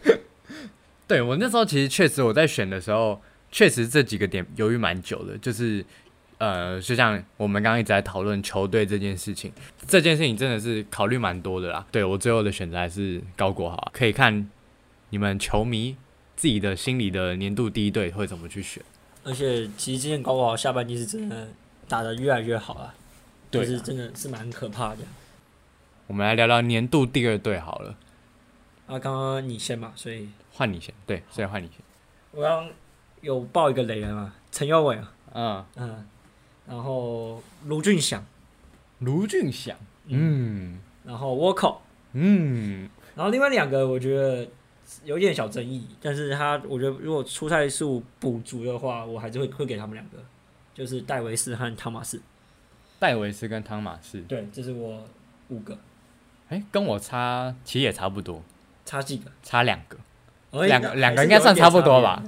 [1.08, 3.20] 对我那时候其实确实我在选的时候，
[3.50, 5.36] 确实这几个点犹豫蛮久的。
[5.38, 5.84] 就是
[6.38, 9.50] 呃，就像我们刚刚一直在讨论球队这件事情，
[9.88, 11.86] 这件事情真的是考虑蛮多的啦。
[11.90, 14.48] 对我最后的选择还是高国豪，可以看
[15.08, 15.96] 你们球迷
[16.36, 18.82] 自己的心里的年度第一队会怎么去选。
[19.22, 21.48] 而且其实今年高考下半季是真的
[21.86, 22.94] 打得越来越好了，
[23.50, 24.98] 对，是真的是蛮可怕的。
[26.06, 27.96] 我们来聊聊年度第二队好了。
[28.86, 31.76] 啊，刚刚你先嘛，所以换你先，对，所以换你先。
[32.32, 32.68] 我刚
[33.20, 36.06] 有报一个雷人嘛，陈耀伟啊，嗯嗯，
[36.66, 38.24] 然后卢俊祥，
[39.00, 41.82] 卢俊祥，嗯，然后我靠，
[42.14, 44.48] 嗯，然后另外两个我觉得。
[45.04, 50.18] 有点小争议，但是他我觉得如果出赛数补足的话，我还是会会给他们两个，
[50.74, 52.20] 就是戴维斯和汤马斯。
[52.98, 55.02] 戴维斯跟汤马斯，对，这是我
[55.48, 55.78] 五个。
[56.48, 58.42] 哎，跟我差其实也差不多，
[58.84, 59.30] 差几个？
[59.42, 59.96] 差两个，
[60.66, 62.22] 两个两个应该算差不多吧，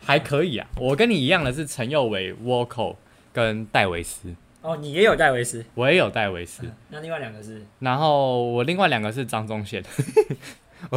[0.00, 0.66] 还可以啊。
[0.76, 2.94] 我跟你一样的是陈佑伟、沃克
[3.32, 4.34] 跟戴维斯。
[4.62, 6.62] 哦，你也有戴维斯，我也有戴维斯。
[6.88, 7.62] 那另外两个是？
[7.80, 9.84] 然后我另外两个是张宗宪。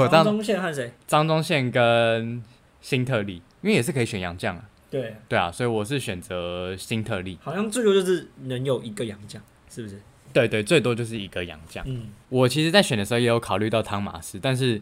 [0.10, 0.94] 张忠宪和谁？
[1.08, 2.44] 张忠宪跟
[2.82, 4.70] 辛特利，因为也是可以选洋将啊。
[4.90, 7.38] 对对啊，所以我是选择辛特利。
[7.42, 10.00] 好像最多就是能有一个洋将，是不是？
[10.32, 11.84] 对对，最多就是一个洋将。
[11.88, 14.82] 嗯，我其实，在选的时候也有考虑到汤马斯，但是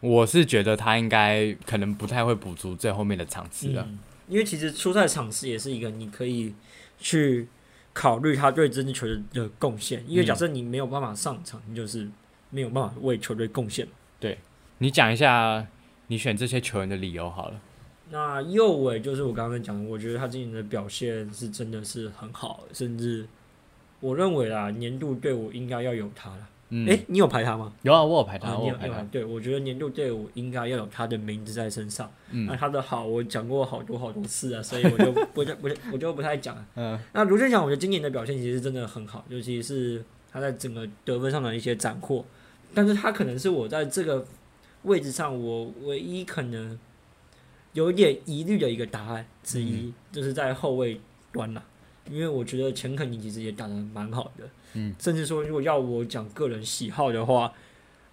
[0.00, 3.88] 我是觉得他应该可能不太会补足最后面的场次了。
[4.28, 6.52] 因为其实出赛场次也是一个你可以
[6.98, 7.48] 去
[7.94, 10.04] 考虑他对这支球队的贡献。
[10.06, 12.06] 因为假设你没有办法上场，你就是
[12.50, 13.88] 没有办法为球队贡献。
[14.20, 14.38] 对，
[14.78, 15.66] 你讲一下
[16.08, 17.60] 你选这些球员的理由好了。
[18.10, 23.26] 那右尾就是我刚刚讲的，我觉得他今年的表现是真的是很好，甚至
[24.00, 26.48] 我认为啦，年度队伍应该要有他了。
[26.70, 27.72] 嗯，哎，你有排他吗？
[27.82, 29.02] 有啊，我有排他，我有排他。
[29.10, 32.10] 对，我觉得年度队伍应该要有他的名字在身上。
[32.30, 36.66] 嗯，那他的好，我讲过好多好多次啊，所以我就不 不不，我就不太讲了。
[36.76, 42.22] 嗯，那卢俊祥，我觉得今年的表现其实真的很好，尤其是他在整个得分上的一些斩获，
[42.74, 44.26] 但是他可能是我在这个。
[44.84, 46.78] 位置上，我唯一可能
[47.72, 51.00] 有点疑虑的一个答案之一，就是在后卫
[51.32, 51.62] 端啦，
[52.08, 57.52] 因为我觉得钱肯尼其实也打得蛮好的，嗯，甚至说如果要我讲个人喜好的话，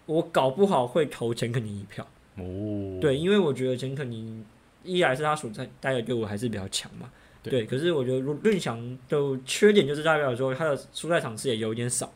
[0.07, 2.05] 我搞不好会投钱肯尼一票。
[2.37, 4.43] 哦，对，因为我觉得钱肯尼
[4.83, 7.11] 一来是他所在待的队伍还是比较强嘛，
[7.43, 7.65] 对对。
[7.67, 12.11] 可是我觉得论强的缺点就是代表说他的出赛场次也有点少，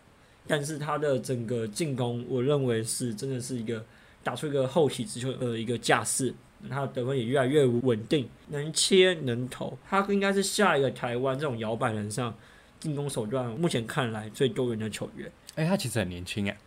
[0.49, 3.85] 但是他的整个进攻，我认为是真的是一个
[4.23, 6.33] 打出一个后起之秀的一个架势。
[6.69, 12.35] 他的得分也越来越稳定，能切能投，他应该是下一个台湾这种摇摆人上
[12.81, 15.31] 进攻手段目前看来最多元的球员。
[15.55, 16.57] 哎、他其实很年轻哎，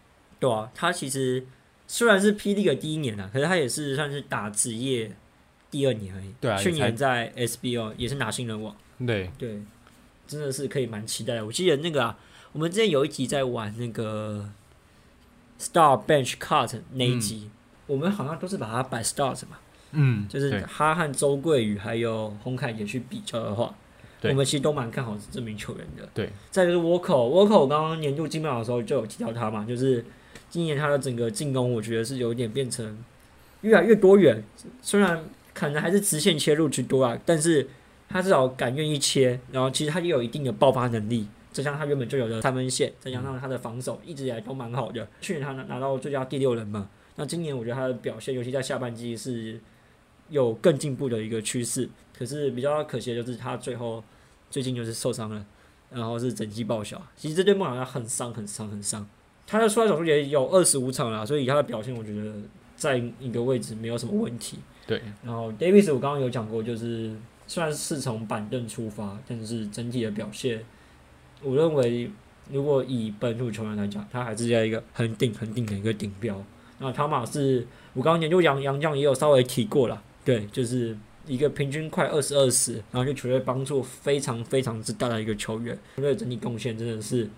[0.40, 1.46] 对啊，他其实
[1.86, 5.12] 虽然是霹雳的第一年啊，可是他也是算是打职业
[5.70, 6.32] 第二年而已。
[6.40, 8.74] 对啊去年在 SBO 也是拿新人王，
[9.06, 9.60] 对，对，
[10.26, 11.44] 真的是可以蛮期待的。
[11.44, 12.18] 我记得那个啊，
[12.52, 14.50] 我们之前有一集在玩那个
[15.58, 17.50] Star Bench Cut 那一集，
[17.86, 19.56] 我们好像都是把它摆 Stars 嘛，
[19.92, 23.74] 嗯，就是他和周桂宇还有洪凯杰去比较的话，
[24.24, 26.06] 我们其实都蛮看好这名球员的。
[26.12, 30.04] 对，再就是 Walker，Walker 刚刚年度金秒的时候就有提到他嘛，就是
[30.50, 32.98] 今年他的整个进攻，我觉得是有点变成
[33.62, 34.44] 越来越多元，
[34.82, 37.66] 虽然可能还是直线切入居多啊，但是
[38.10, 41.28] 他至少敢愿意切，然后其实他也有一定的爆发能力。
[41.52, 45.06] 再加上他原本就有的三分线，再加上他的防守一直以来都蛮好的。
[45.20, 49.60] 去年他拿拿到最佳第六人嘛，那今年我觉得他的表现，尤其在下半季是
[50.30, 51.88] 有更进步的一个趋势。
[52.16, 54.02] 可是比较可惜的就是他最后
[54.50, 55.44] 最近就是受伤了，
[55.90, 57.00] 然后是整季报销。
[57.16, 59.06] 其实这对梦想家很伤、很伤、很伤。
[59.46, 62.32] 他的出赛手数也有二十五场了，所以他的表现我觉得
[62.76, 64.58] 在一个位置没有什么问题。
[64.86, 67.14] 对，然后 Davis 我刚刚有讲过，就是
[67.46, 70.64] 虽然是从板凳出发，但是整体的表现，
[71.42, 72.10] 我认为
[72.50, 76.42] 如果以本土球员来讲，他还是在一个很顶很顶的一个顶标。
[76.78, 87.28] 那汤马是我刚刚研究杨杨将也有稍微提过了，对，就是一个平均快二十二十，然后对球队帮助非常非常之大的一个球员，球队整体贡献真的是，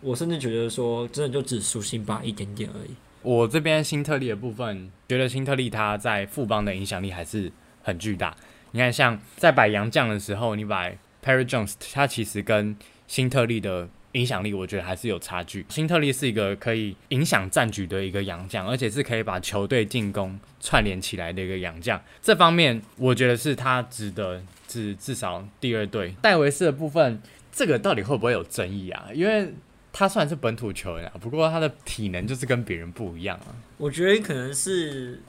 [0.00, 2.90] 我甚至觉得说真的就只输辛巴一点点而已。
[3.22, 7.50] 我这边新特利的部分，觉得新特利他在富邦的影响力还是
[7.82, 8.36] 很巨大。
[8.70, 12.76] 你看，像在摆洋将的时候，你摆 Perry Jones，他其实跟
[13.08, 15.66] 新特利的影响力，我觉得还是有差距。
[15.68, 22.00] 新特利是一个可以影响战局的一个洋将，而且是可以把球队进攻串联起来的一个洋将。
[22.22, 26.14] 这方面，我觉得是他值得至至少第二队。
[26.22, 29.08] 戴维斯的部分，这个到底会不会有争议啊？
[29.12, 29.52] 因为
[29.92, 33.56] 他虽然是本土球员啊，不过他的体能就是跟别人不一样啊。
[33.76, 35.20] 我觉得可能是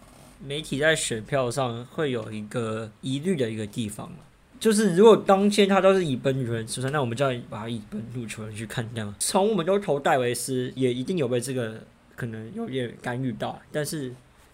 [0.44, 4.12] 媒体在选票上会有一个疑虑的一个地方
[4.60, 9.02] 就是如果当天他都是以本土球员出身，那我们就要把他以本土球员去看待。
[9.18, 11.82] 从我们都投戴维斯，也一定有被这个
[12.16, 14.14] 可能有点干预到，但是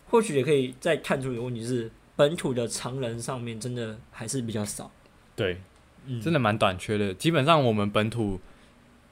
[0.10, 4.92] 或许也可以再看出一个问题是，本土的常人上面真的还是比较少。
[5.36, 5.58] 对，
[6.06, 7.12] 嗯，真的蛮短缺的。
[7.16, 8.40] 基本上我们本土，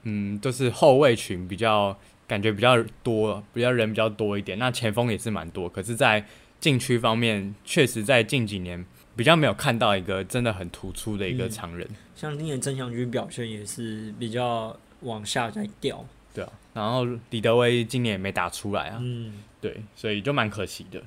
[0.03, 4.59] 嗯，就是后卫群比较感觉比较多，比较人比较多一点。
[4.59, 6.25] 那前锋也是蛮多，可是，在
[6.59, 16.05] 禁区方面，确实在近几年比较没有看到一个真的很突出的一个嗯常人，像今年曾祥军表现也是比较往下在掉。
[16.33, 16.51] 对啊。
[16.73, 19.33] 然后李德威今年也没打出来啊，嗯。
[19.61, 21.01] 对，所以就蛮可惜的。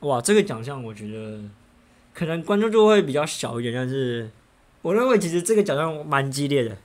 [0.00, 1.40] 哇，这个奖项我觉得
[2.14, 4.30] 可能关注度会比较小一点，但是
[4.80, 6.76] 我认为其实这个奖项蛮激烈的。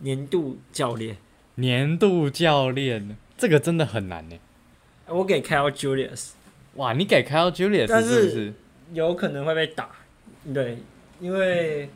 [0.00, 1.16] 年度教练，
[1.54, 4.36] 年度教练，这个真的很难呢。
[5.06, 6.30] 我给 Kyle Julius，
[6.74, 8.54] 哇，你给 Kyle Julius 但是是不是？
[8.94, 9.90] 有可能会被打，
[10.54, 10.78] 对，
[11.20, 11.90] 因为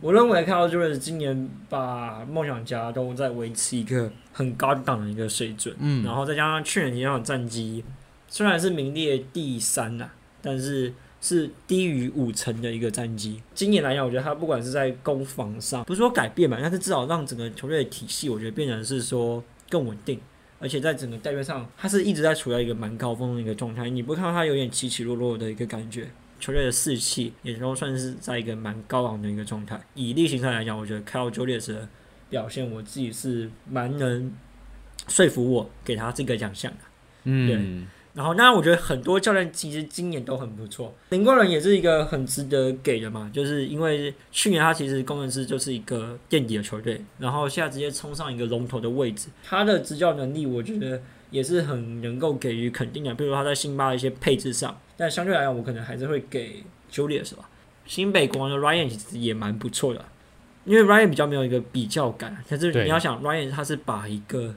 [0.00, 7.82] 我认为 Kyle Julius 今年把梦想家都在维持一个很高档的一个水准，嗯然后再加上去年一样的战绩，
[8.28, 13.40] 虽然是名列第三啦，但是是低于五成的一个战绩。
[13.54, 20.20] 今年来讲，我觉得他不管是在攻防上，不是说改变嘛，但是至少让整个球队的体系，我觉得变成是说更稳定。
[20.60, 26.08] 而且在整个带队上，他是一直在处在一个蛮高峰的一个状态，你不看到他有点起起落落的一个感觉，
[26.40, 29.80] 球队的士气也都算是在一个蛮高昂的一个状态。
[29.94, 31.88] 以例行赛来讲，我觉得 Kyle Julius 的
[32.28, 34.32] 表现，我自己是蛮能
[35.08, 36.78] 说服我给他这个奖项的。
[37.24, 40.94] 嗯，对然后，那，我觉得很多教练其实今年都很不错。
[41.08, 51.02] 林冠伦也是一个很值得给的嘛，就是因为去年他其实工程师就是一个垫底的球队，然后现在直接冲上一个龙头的位置，他的执教能力我觉得
[51.34, 53.12] 也是很能够给予肯定的。
[53.12, 56.62] 比如说他在辛巴的一些配置上，但相对来讲，我可能还是会给
[56.92, 57.50] Julius 吧。
[57.86, 60.04] 新北国王的 Ryan 其实也蛮不错的，
[60.64, 64.54] 因为 Ryan 比较没有一个比较感，但是你要想 Ryan 他是把一个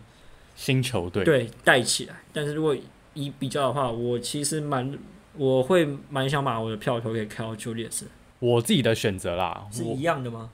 [0.55, 2.17] 新球队，对带起来。
[2.31, 2.77] 但是如果
[3.15, 4.95] 以比较的话，我其实蛮
[5.35, 8.03] 我会蛮想把我的票投给 Cal Julius，
[8.37, 10.51] 我自己的选择啦，是一样的吗？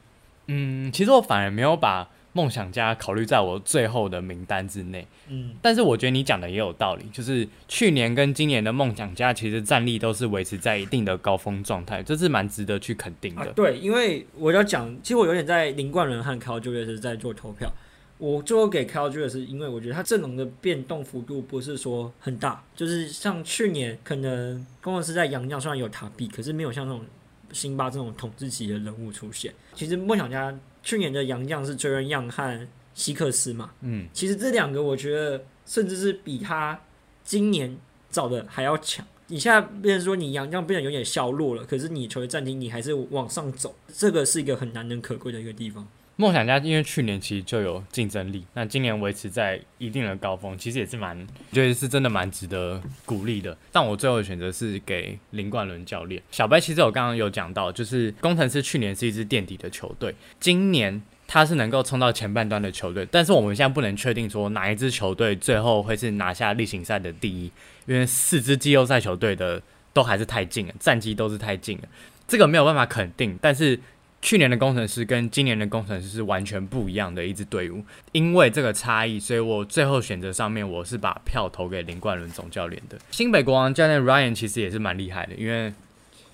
[0.47, 5.07] 嗯，其实我反而没有把梦想家考虑在我最后的名单之内。
[5.29, 17.71] 嗯，但是我觉得你讲的也有道理，就是去年跟今年的梦想家其实战力都是维持在一定的高峰状态，这是蛮值得去肯定的。，啊对，因为我要讲，其实我有点在林冠伦和 Cal Julius 在做投票。
[18.19, 27.03] 我最后给 Cal Julius，因为我觉得他阵容的变动幅度不是说很大，就是像去年可能工程师在洋将虽然有塔比，可是没有像那种
[27.51, 29.53] 辛巴这种统治级的人物出现。
[29.73, 30.53] 其实梦想家
[30.83, 36.79] 去年的洋将是追人样和希克斯嘛，嗯，其实这两个我觉得甚至是比他
[37.23, 37.75] 今年
[38.11, 39.03] 找的还要强。
[39.27, 45.87] 你现在变成说你洋将变得有点消弱了，可是你球队暂停你还是往上走，这个是一个很难能可贵的一个地方。
[46.15, 53.57] 梦想家因为去年其实就有竞争力，那今年维持在一定的高峰，其实也是蛮，我觉得是真的蛮值得鼓励的。
[53.71, 56.21] 但我最后的选择是给林冠伦教练。
[56.29, 67.51] 小白其实我刚刚有讲到，就是工程师去年是一支垫底的球队，今年他是能够冲到前半段的球队，但是我们现在不能确定说哪一支球队最后会是拿下例行赛的第一，
[67.87, 69.59] 因为四支季后赛球队的
[69.91, 71.83] 都还是太近了，战绩都是太近了，
[72.27, 73.79] 这个没有办法肯定，但是。
[74.23, 82.97] 去年的工程师跟今年的工程师是完全不一样的一支队伍，因为这个差异，所以我最后选择上面我是把票投给林冠伦总教练的。
[83.11, 85.73] 新北国王教练 Ryan 其实也是蛮厉害的，因为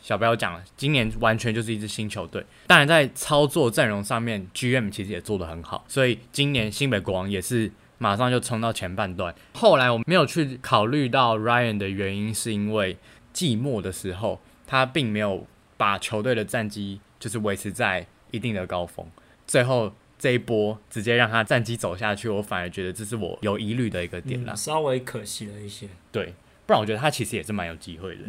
[0.04, 9.34] 小彪讲了，今年完全就是一支新球队，当然在操作阵容上面，GM 其实也做得很好，所以今年新北国王也是马上就冲到前半段。
[9.54, 12.98] 后来我没有去考虑到 Ryan 的原因，是因为
[13.34, 17.02] 季末的时候他并没有把球队的战绩。
[17.20, 19.06] 就是维持在一定的高峰，
[19.46, 25.88] 最后这一波直接让他战绩走下去，我反而觉得这是我有疑虑的一个点啦、嗯，稍微可惜了一些。
[26.12, 26.34] 对，
[26.66, 28.22] 不然我觉得他其实也是蛮有机会的。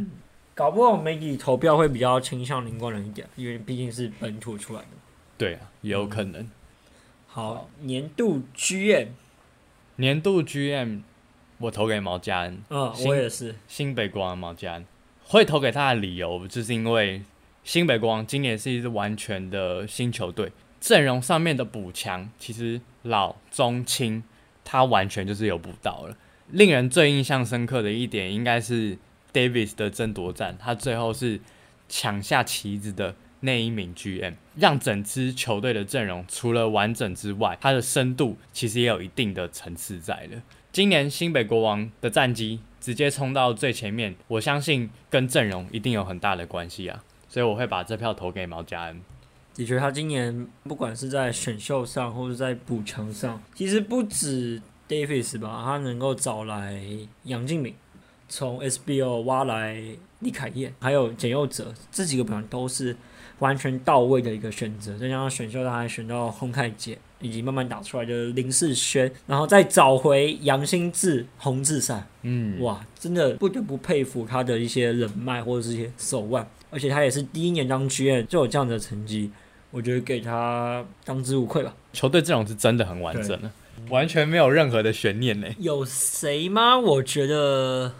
[0.54, 4.88] 搞不好媒体投票会比较倾向林冠伦一点，因为毕竟是本土出来的。
[5.38, 6.50] 对啊，也有可能。
[7.26, 9.08] 好，年度 GM，
[9.96, 11.02] 年度 GM
[11.58, 13.54] 我投给毛家恩，嗯，我也是。
[13.68, 14.86] 新北国王毛家恩。
[15.24, 17.22] 会投给他的理由，就是因为
[17.62, 20.50] 新北国王今年是一支完全的新球队，
[20.80, 24.22] 阵容上面的补强，其实老中青
[24.64, 26.16] 他完全就是有补到了。
[26.50, 28.98] 令人最印象深刻的一点，应该是
[29.32, 31.40] Davis 的争夺战，他最后是
[31.88, 40.42] 抢下旗子的那一名 GM，让整支球队的阵容除了完整之外，它的深度其实也有一定的层次在的。
[40.72, 49.00] 今年新北国王的战绩直接冲到最前面，我相信跟阵容一定有很大的关系啊，所以我会把这票投给毛家恩。
[49.54, 56.82] 的确，他今年不管是在选秀上或者在补强上，其实不止 Davis 吧，他能够找来
[57.24, 57.74] 杨敬敏，
[58.28, 59.80] 从 SBO 挖来
[60.18, 62.96] 李凯燕，还有简佑哲，这几个本来都是
[63.38, 64.96] 完全到位的一个选择。
[64.98, 72.06] 再加上选秀，他还选到洪凯杰，以及慢慢打出来的林世轩，然后再找回杨新志、洪志善。
[72.22, 79.30] 嗯，哇，真的不得不佩服他的一些人脉或者是一些手腕，而且他也是第一年当 GM 就有这样的成绩，
[79.70, 81.74] 我觉得给他当之无愧吧。
[81.92, 83.50] 球队阵容是真的很完整的，
[83.88, 85.48] 完全没有任何的悬念呢。
[85.58, 86.78] 有谁吗？
[86.78, 87.92] 我觉得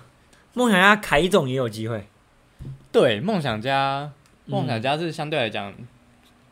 [0.55, 2.07] 梦想家凯总也有机会。
[2.93, 4.13] 对，梦想家，
[4.47, 5.75] 梦想嗯家是相对来讲，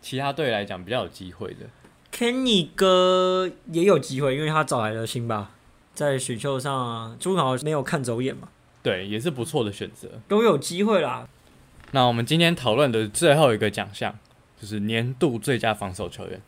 [0.03, 1.67] 其他队来讲比较有机会的。
[2.13, 5.53] Kenny 哥也有机会，因为他找来了辛巴，
[5.95, 8.49] 在选秀上朱豪没有看走眼嘛，
[8.83, 10.09] 对，也是不错的选择。
[10.27, 11.29] 都有机会啦。
[11.93, 14.19] 那我们今天讨论的最后一个奖项
[14.61, 16.41] 就是年度最佳防守球员。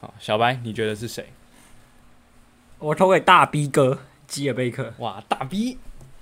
[0.00, 1.32] 好，小白，你觉得是谁？
[2.78, 4.92] 我投给大 B 哥基尔贝克。
[4.98, 5.78] 哇，大 B，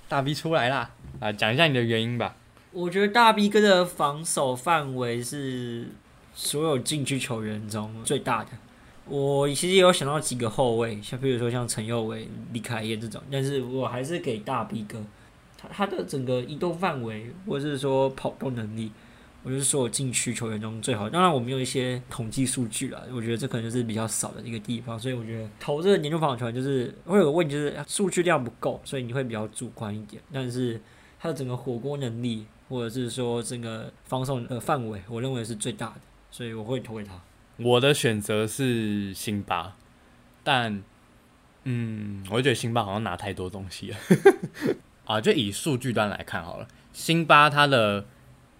[0.07, 0.91] 大 B 出来啦！
[1.19, 2.35] 啊，讲一下你的原因吧。
[2.71, 5.89] 我觉得大 B 哥的防守范围是
[6.33, 8.51] 所有禁区球员中最大的。
[9.05, 15.03] 我其实也有想到几个后卫，像比如说像陈佑伟、李凯燕这种，但是我还是给大 B 哥。
[15.71, 18.91] 他的整个移动范围，或者是说跑动能力，
[19.43, 21.09] 我就是说我禁区球员中最好。
[21.09, 30.21] 当然，我们有一些统计数据啦，我觉得这可能就是比较少的一个地方，所以我觉得投这个年度防守球员就是会有个问题，就是数据量不够，所以你会比较主观一点。
[30.31, 30.79] 但是
[31.19, 36.01] 他的整个火锅能力，或者是说整个防守的范围，我认为是最大的，
[36.31, 37.13] 所以我会投给他。
[37.57, 39.75] 我的选择是辛巴，
[40.43, 40.83] 但
[41.65, 43.97] 嗯，我觉得辛巴好像拿太多东西了。
[45.05, 48.05] 啊，就以数据端来看好了，辛巴他的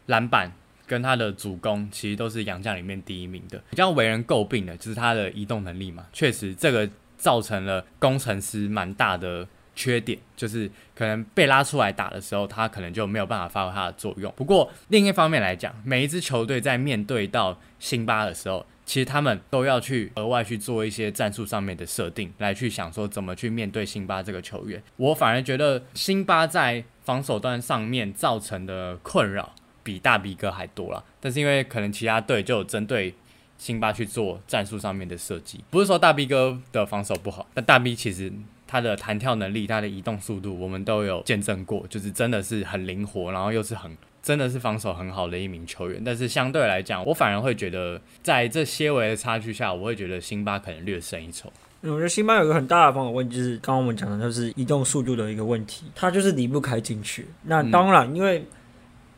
[0.07, 0.51] 篮板
[0.85, 3.61] 跟他的主攻其实都是洋将里面第一名的。
[3.69, 14.31] 比较为人诟病的就是他的移动能力嘛，确实这个造成了工程师蛮大的缺点，就是可能被拉出来打的时候，他可能就没有办法发挥他的作用。
[14.35, 24.81] 不过另一方面来讲，每一支球队在面对到辛巴的时候，其实他们都要去额外去做一些战术上面的设定，来去想说怎么去面对辛巴这个球员。
[24.97, 29.53] 我反而觉得辛巴在防守端上面造成的困扰
[29.83, 31.03] 比大 B 哥还多了。
[31.19, 33.13] 但是因为可能其他队就有针对
[33.57, 38.31] 辛巴去做战术上面的设计，不是说大 B 哥的防守不好，但大 B 其实
[38.67, 43.95] 他的弹跳能力、他的移动速度，我们都有见证过，就是真的是很灵活，然后又是很。
[44.23, 51.51] 真的是防守很好的一名球员，但是相对来讲，我反而会觉得，在这些微的差距下，我会觉得辛巴可能略胜一筹。
[51.81, 57.27] 我觉得辛巴有个很大的防守问题，就是刚刚我们讲的，就是移动速度的一个问题，他就是离不开禁区。
[57.43, 58.45] 那当然，因为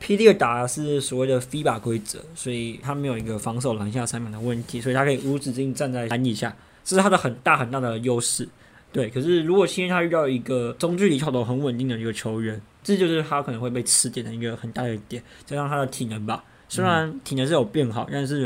[0.01, 6.51] 霹雳打的是所谓的 FIBA 规则，所以他没有一个防守篮下三秒的问题，所以他可以无止境站在篮底下，
[6.83, 8.49] 这是他的很大很大的优势。
[8.95, 16.41] 对，可是如果今天他遇到一个中距离跳投很稳定的一个球员，这就是他可能会被吃点的一个很大的点，加上他的体能吧。
[16.69, 18.43] 虽然体能是有变好，但是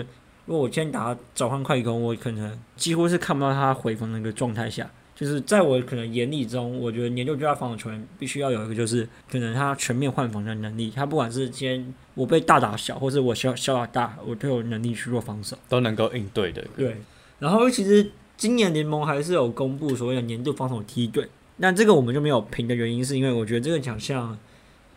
[0.48, 4.90] 如果我今天打转换快攻，我可能几乎是看不到他回防的一个状态下。
[5.16, 10.92] 就是在我可能眼里中，我觉得年度最佳防守球员必须要有一个，就是可能他全面换防的能力。
[10.96, 16.66] 他不管是今天我被大打小，或是我小小打大，我都有能力去做防守，都能够应对的。
[16.76, 16.98] 对，
[17.38, 18.10] 然后其实。
[18.40, 21.28] 今年联盟还是有公布所谓的年度防守梯队，
[21.58, 24.40] 那这个我们就没有评的原因，是因为我觉得这个奖项，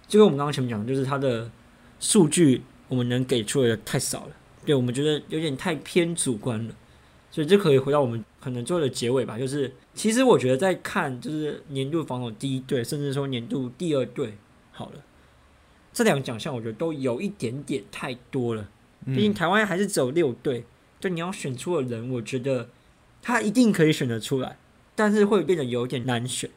[0.06, 1.50] 就跟我们刚刚前面讲，就是它的
[1.98, 4.32] 数据我们能给出的太少了，
[4.64, 6.74] 对我们觉得有点太偏主观了，
[7.32, 14.34] 所以这可以回到我们可能最后的结尾吧，就是其实我觉得在看就是年度防守第一队，甚至说年度第二队，
[14.70, 15.02] 好了，
[15.92, 18.68] 这两个奖项我觉得都有一点点太多了，
[19.06, 20.62] 毕竟台湾还是只有六队，
[21.00, 22.68] 就你要选出的人，我觉得。
[23.22, 24.56] 他一定可以选得出来，
[24.96, 26.50] 但是会变得有点难选，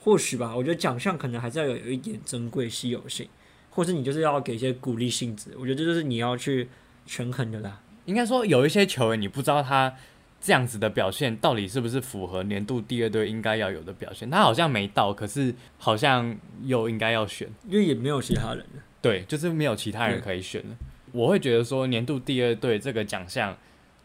[0.00, 0.54] 或许吧。
[0.56, 3.28] 我觉得奖项可能还是要有有一点珍贵稀有性，
[3.70, 5.52] 或是你就是要给一些鼓励性质。
[5.56, 6.68] 我觉得这就是你要去
[7.06, 7.80] 权衡的啦。
[8.06, 9.94] 应该说有一些球员，你不知道他
[10.40, 14.28] 这样子的表现到底是不是符合年度第二队应该要有的表现。
[14.28, 18.82] 他好像没到，可是好像又应该要选，因为也没有其他人了。
[19.00, 20.76] 对，就是没有其他人可以选了。
[21.12, 23.56] 我会觉得说年度第二队这个奖项。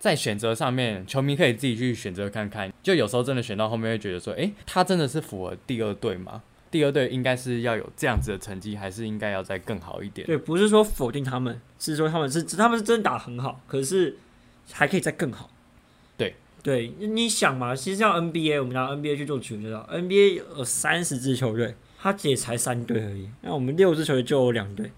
[0.06, 2.72] 在选择上面，球迷可以自己去选择看看。
[2.84, 6.44] 就有时候真的选到后面，会觉得说，诶，他真的是符合第二队吗？
[6.70, 10.28] 第二队应该是要有这样子的成绩，还是应该要再更好一点？
[10.28, 14.16] 对，不是说否定他们，是说他们是他们是真的打很好，可是
[14.72, 15.50] 还可以再更好。
[16.16, 23.28] 对对，你想嘛，其实像 NBA，我们拿 NBA 去做举例知道，NBA 有三十支球队，他也才三队而已。
[23.42, 24.92] 那我们六支球队就有两队，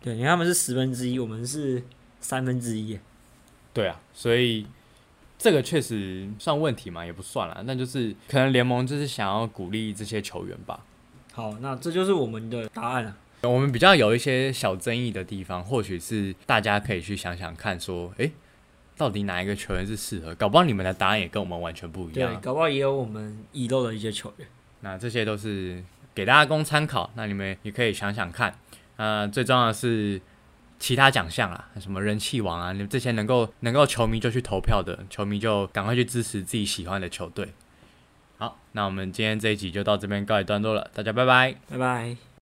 [0.00, 1.82] 对，你看他们是十分之一，我们是
[2.20, 2.96] 三分之一。
[3.72, 4.66] 对啊，所以
[5.38, 7.62] 这个确实算问题嘛，也不算了。
[7.64, 10.80] 那就是可能联盟就是想要鼓励这些球员吧。
[11.32, 13.16] 好，那这就是我们的答案了。
[13.42, 18.32] 我们比较有一些小争议的地方，或许是大家可以去想想看，说，诶，
[18.96, 20.34] 到底哪一个球员是适合？
[20.34, 22.34] 搞不好你们的答案也跟我们完全不一样。
[22.34, 24.48] 对，搞不好也有我们遗漏的一些球员。
[24.80, 25.82] 那这些都是
[26.14, 28.54] 给大家供参考，那你们也可以想想看。
[28.96, 30.20] 呃，最重要的是。
[30.80, 37.52] 其他奖项啊，什么人气王啊，你们这些能够能够球迷就去投票的球迷，就赶快去支持自己喜欢的球队。
[38.38, 42.29] 好，那我们今天这一集就到这边告一段落了，大家拜拜，拜拜。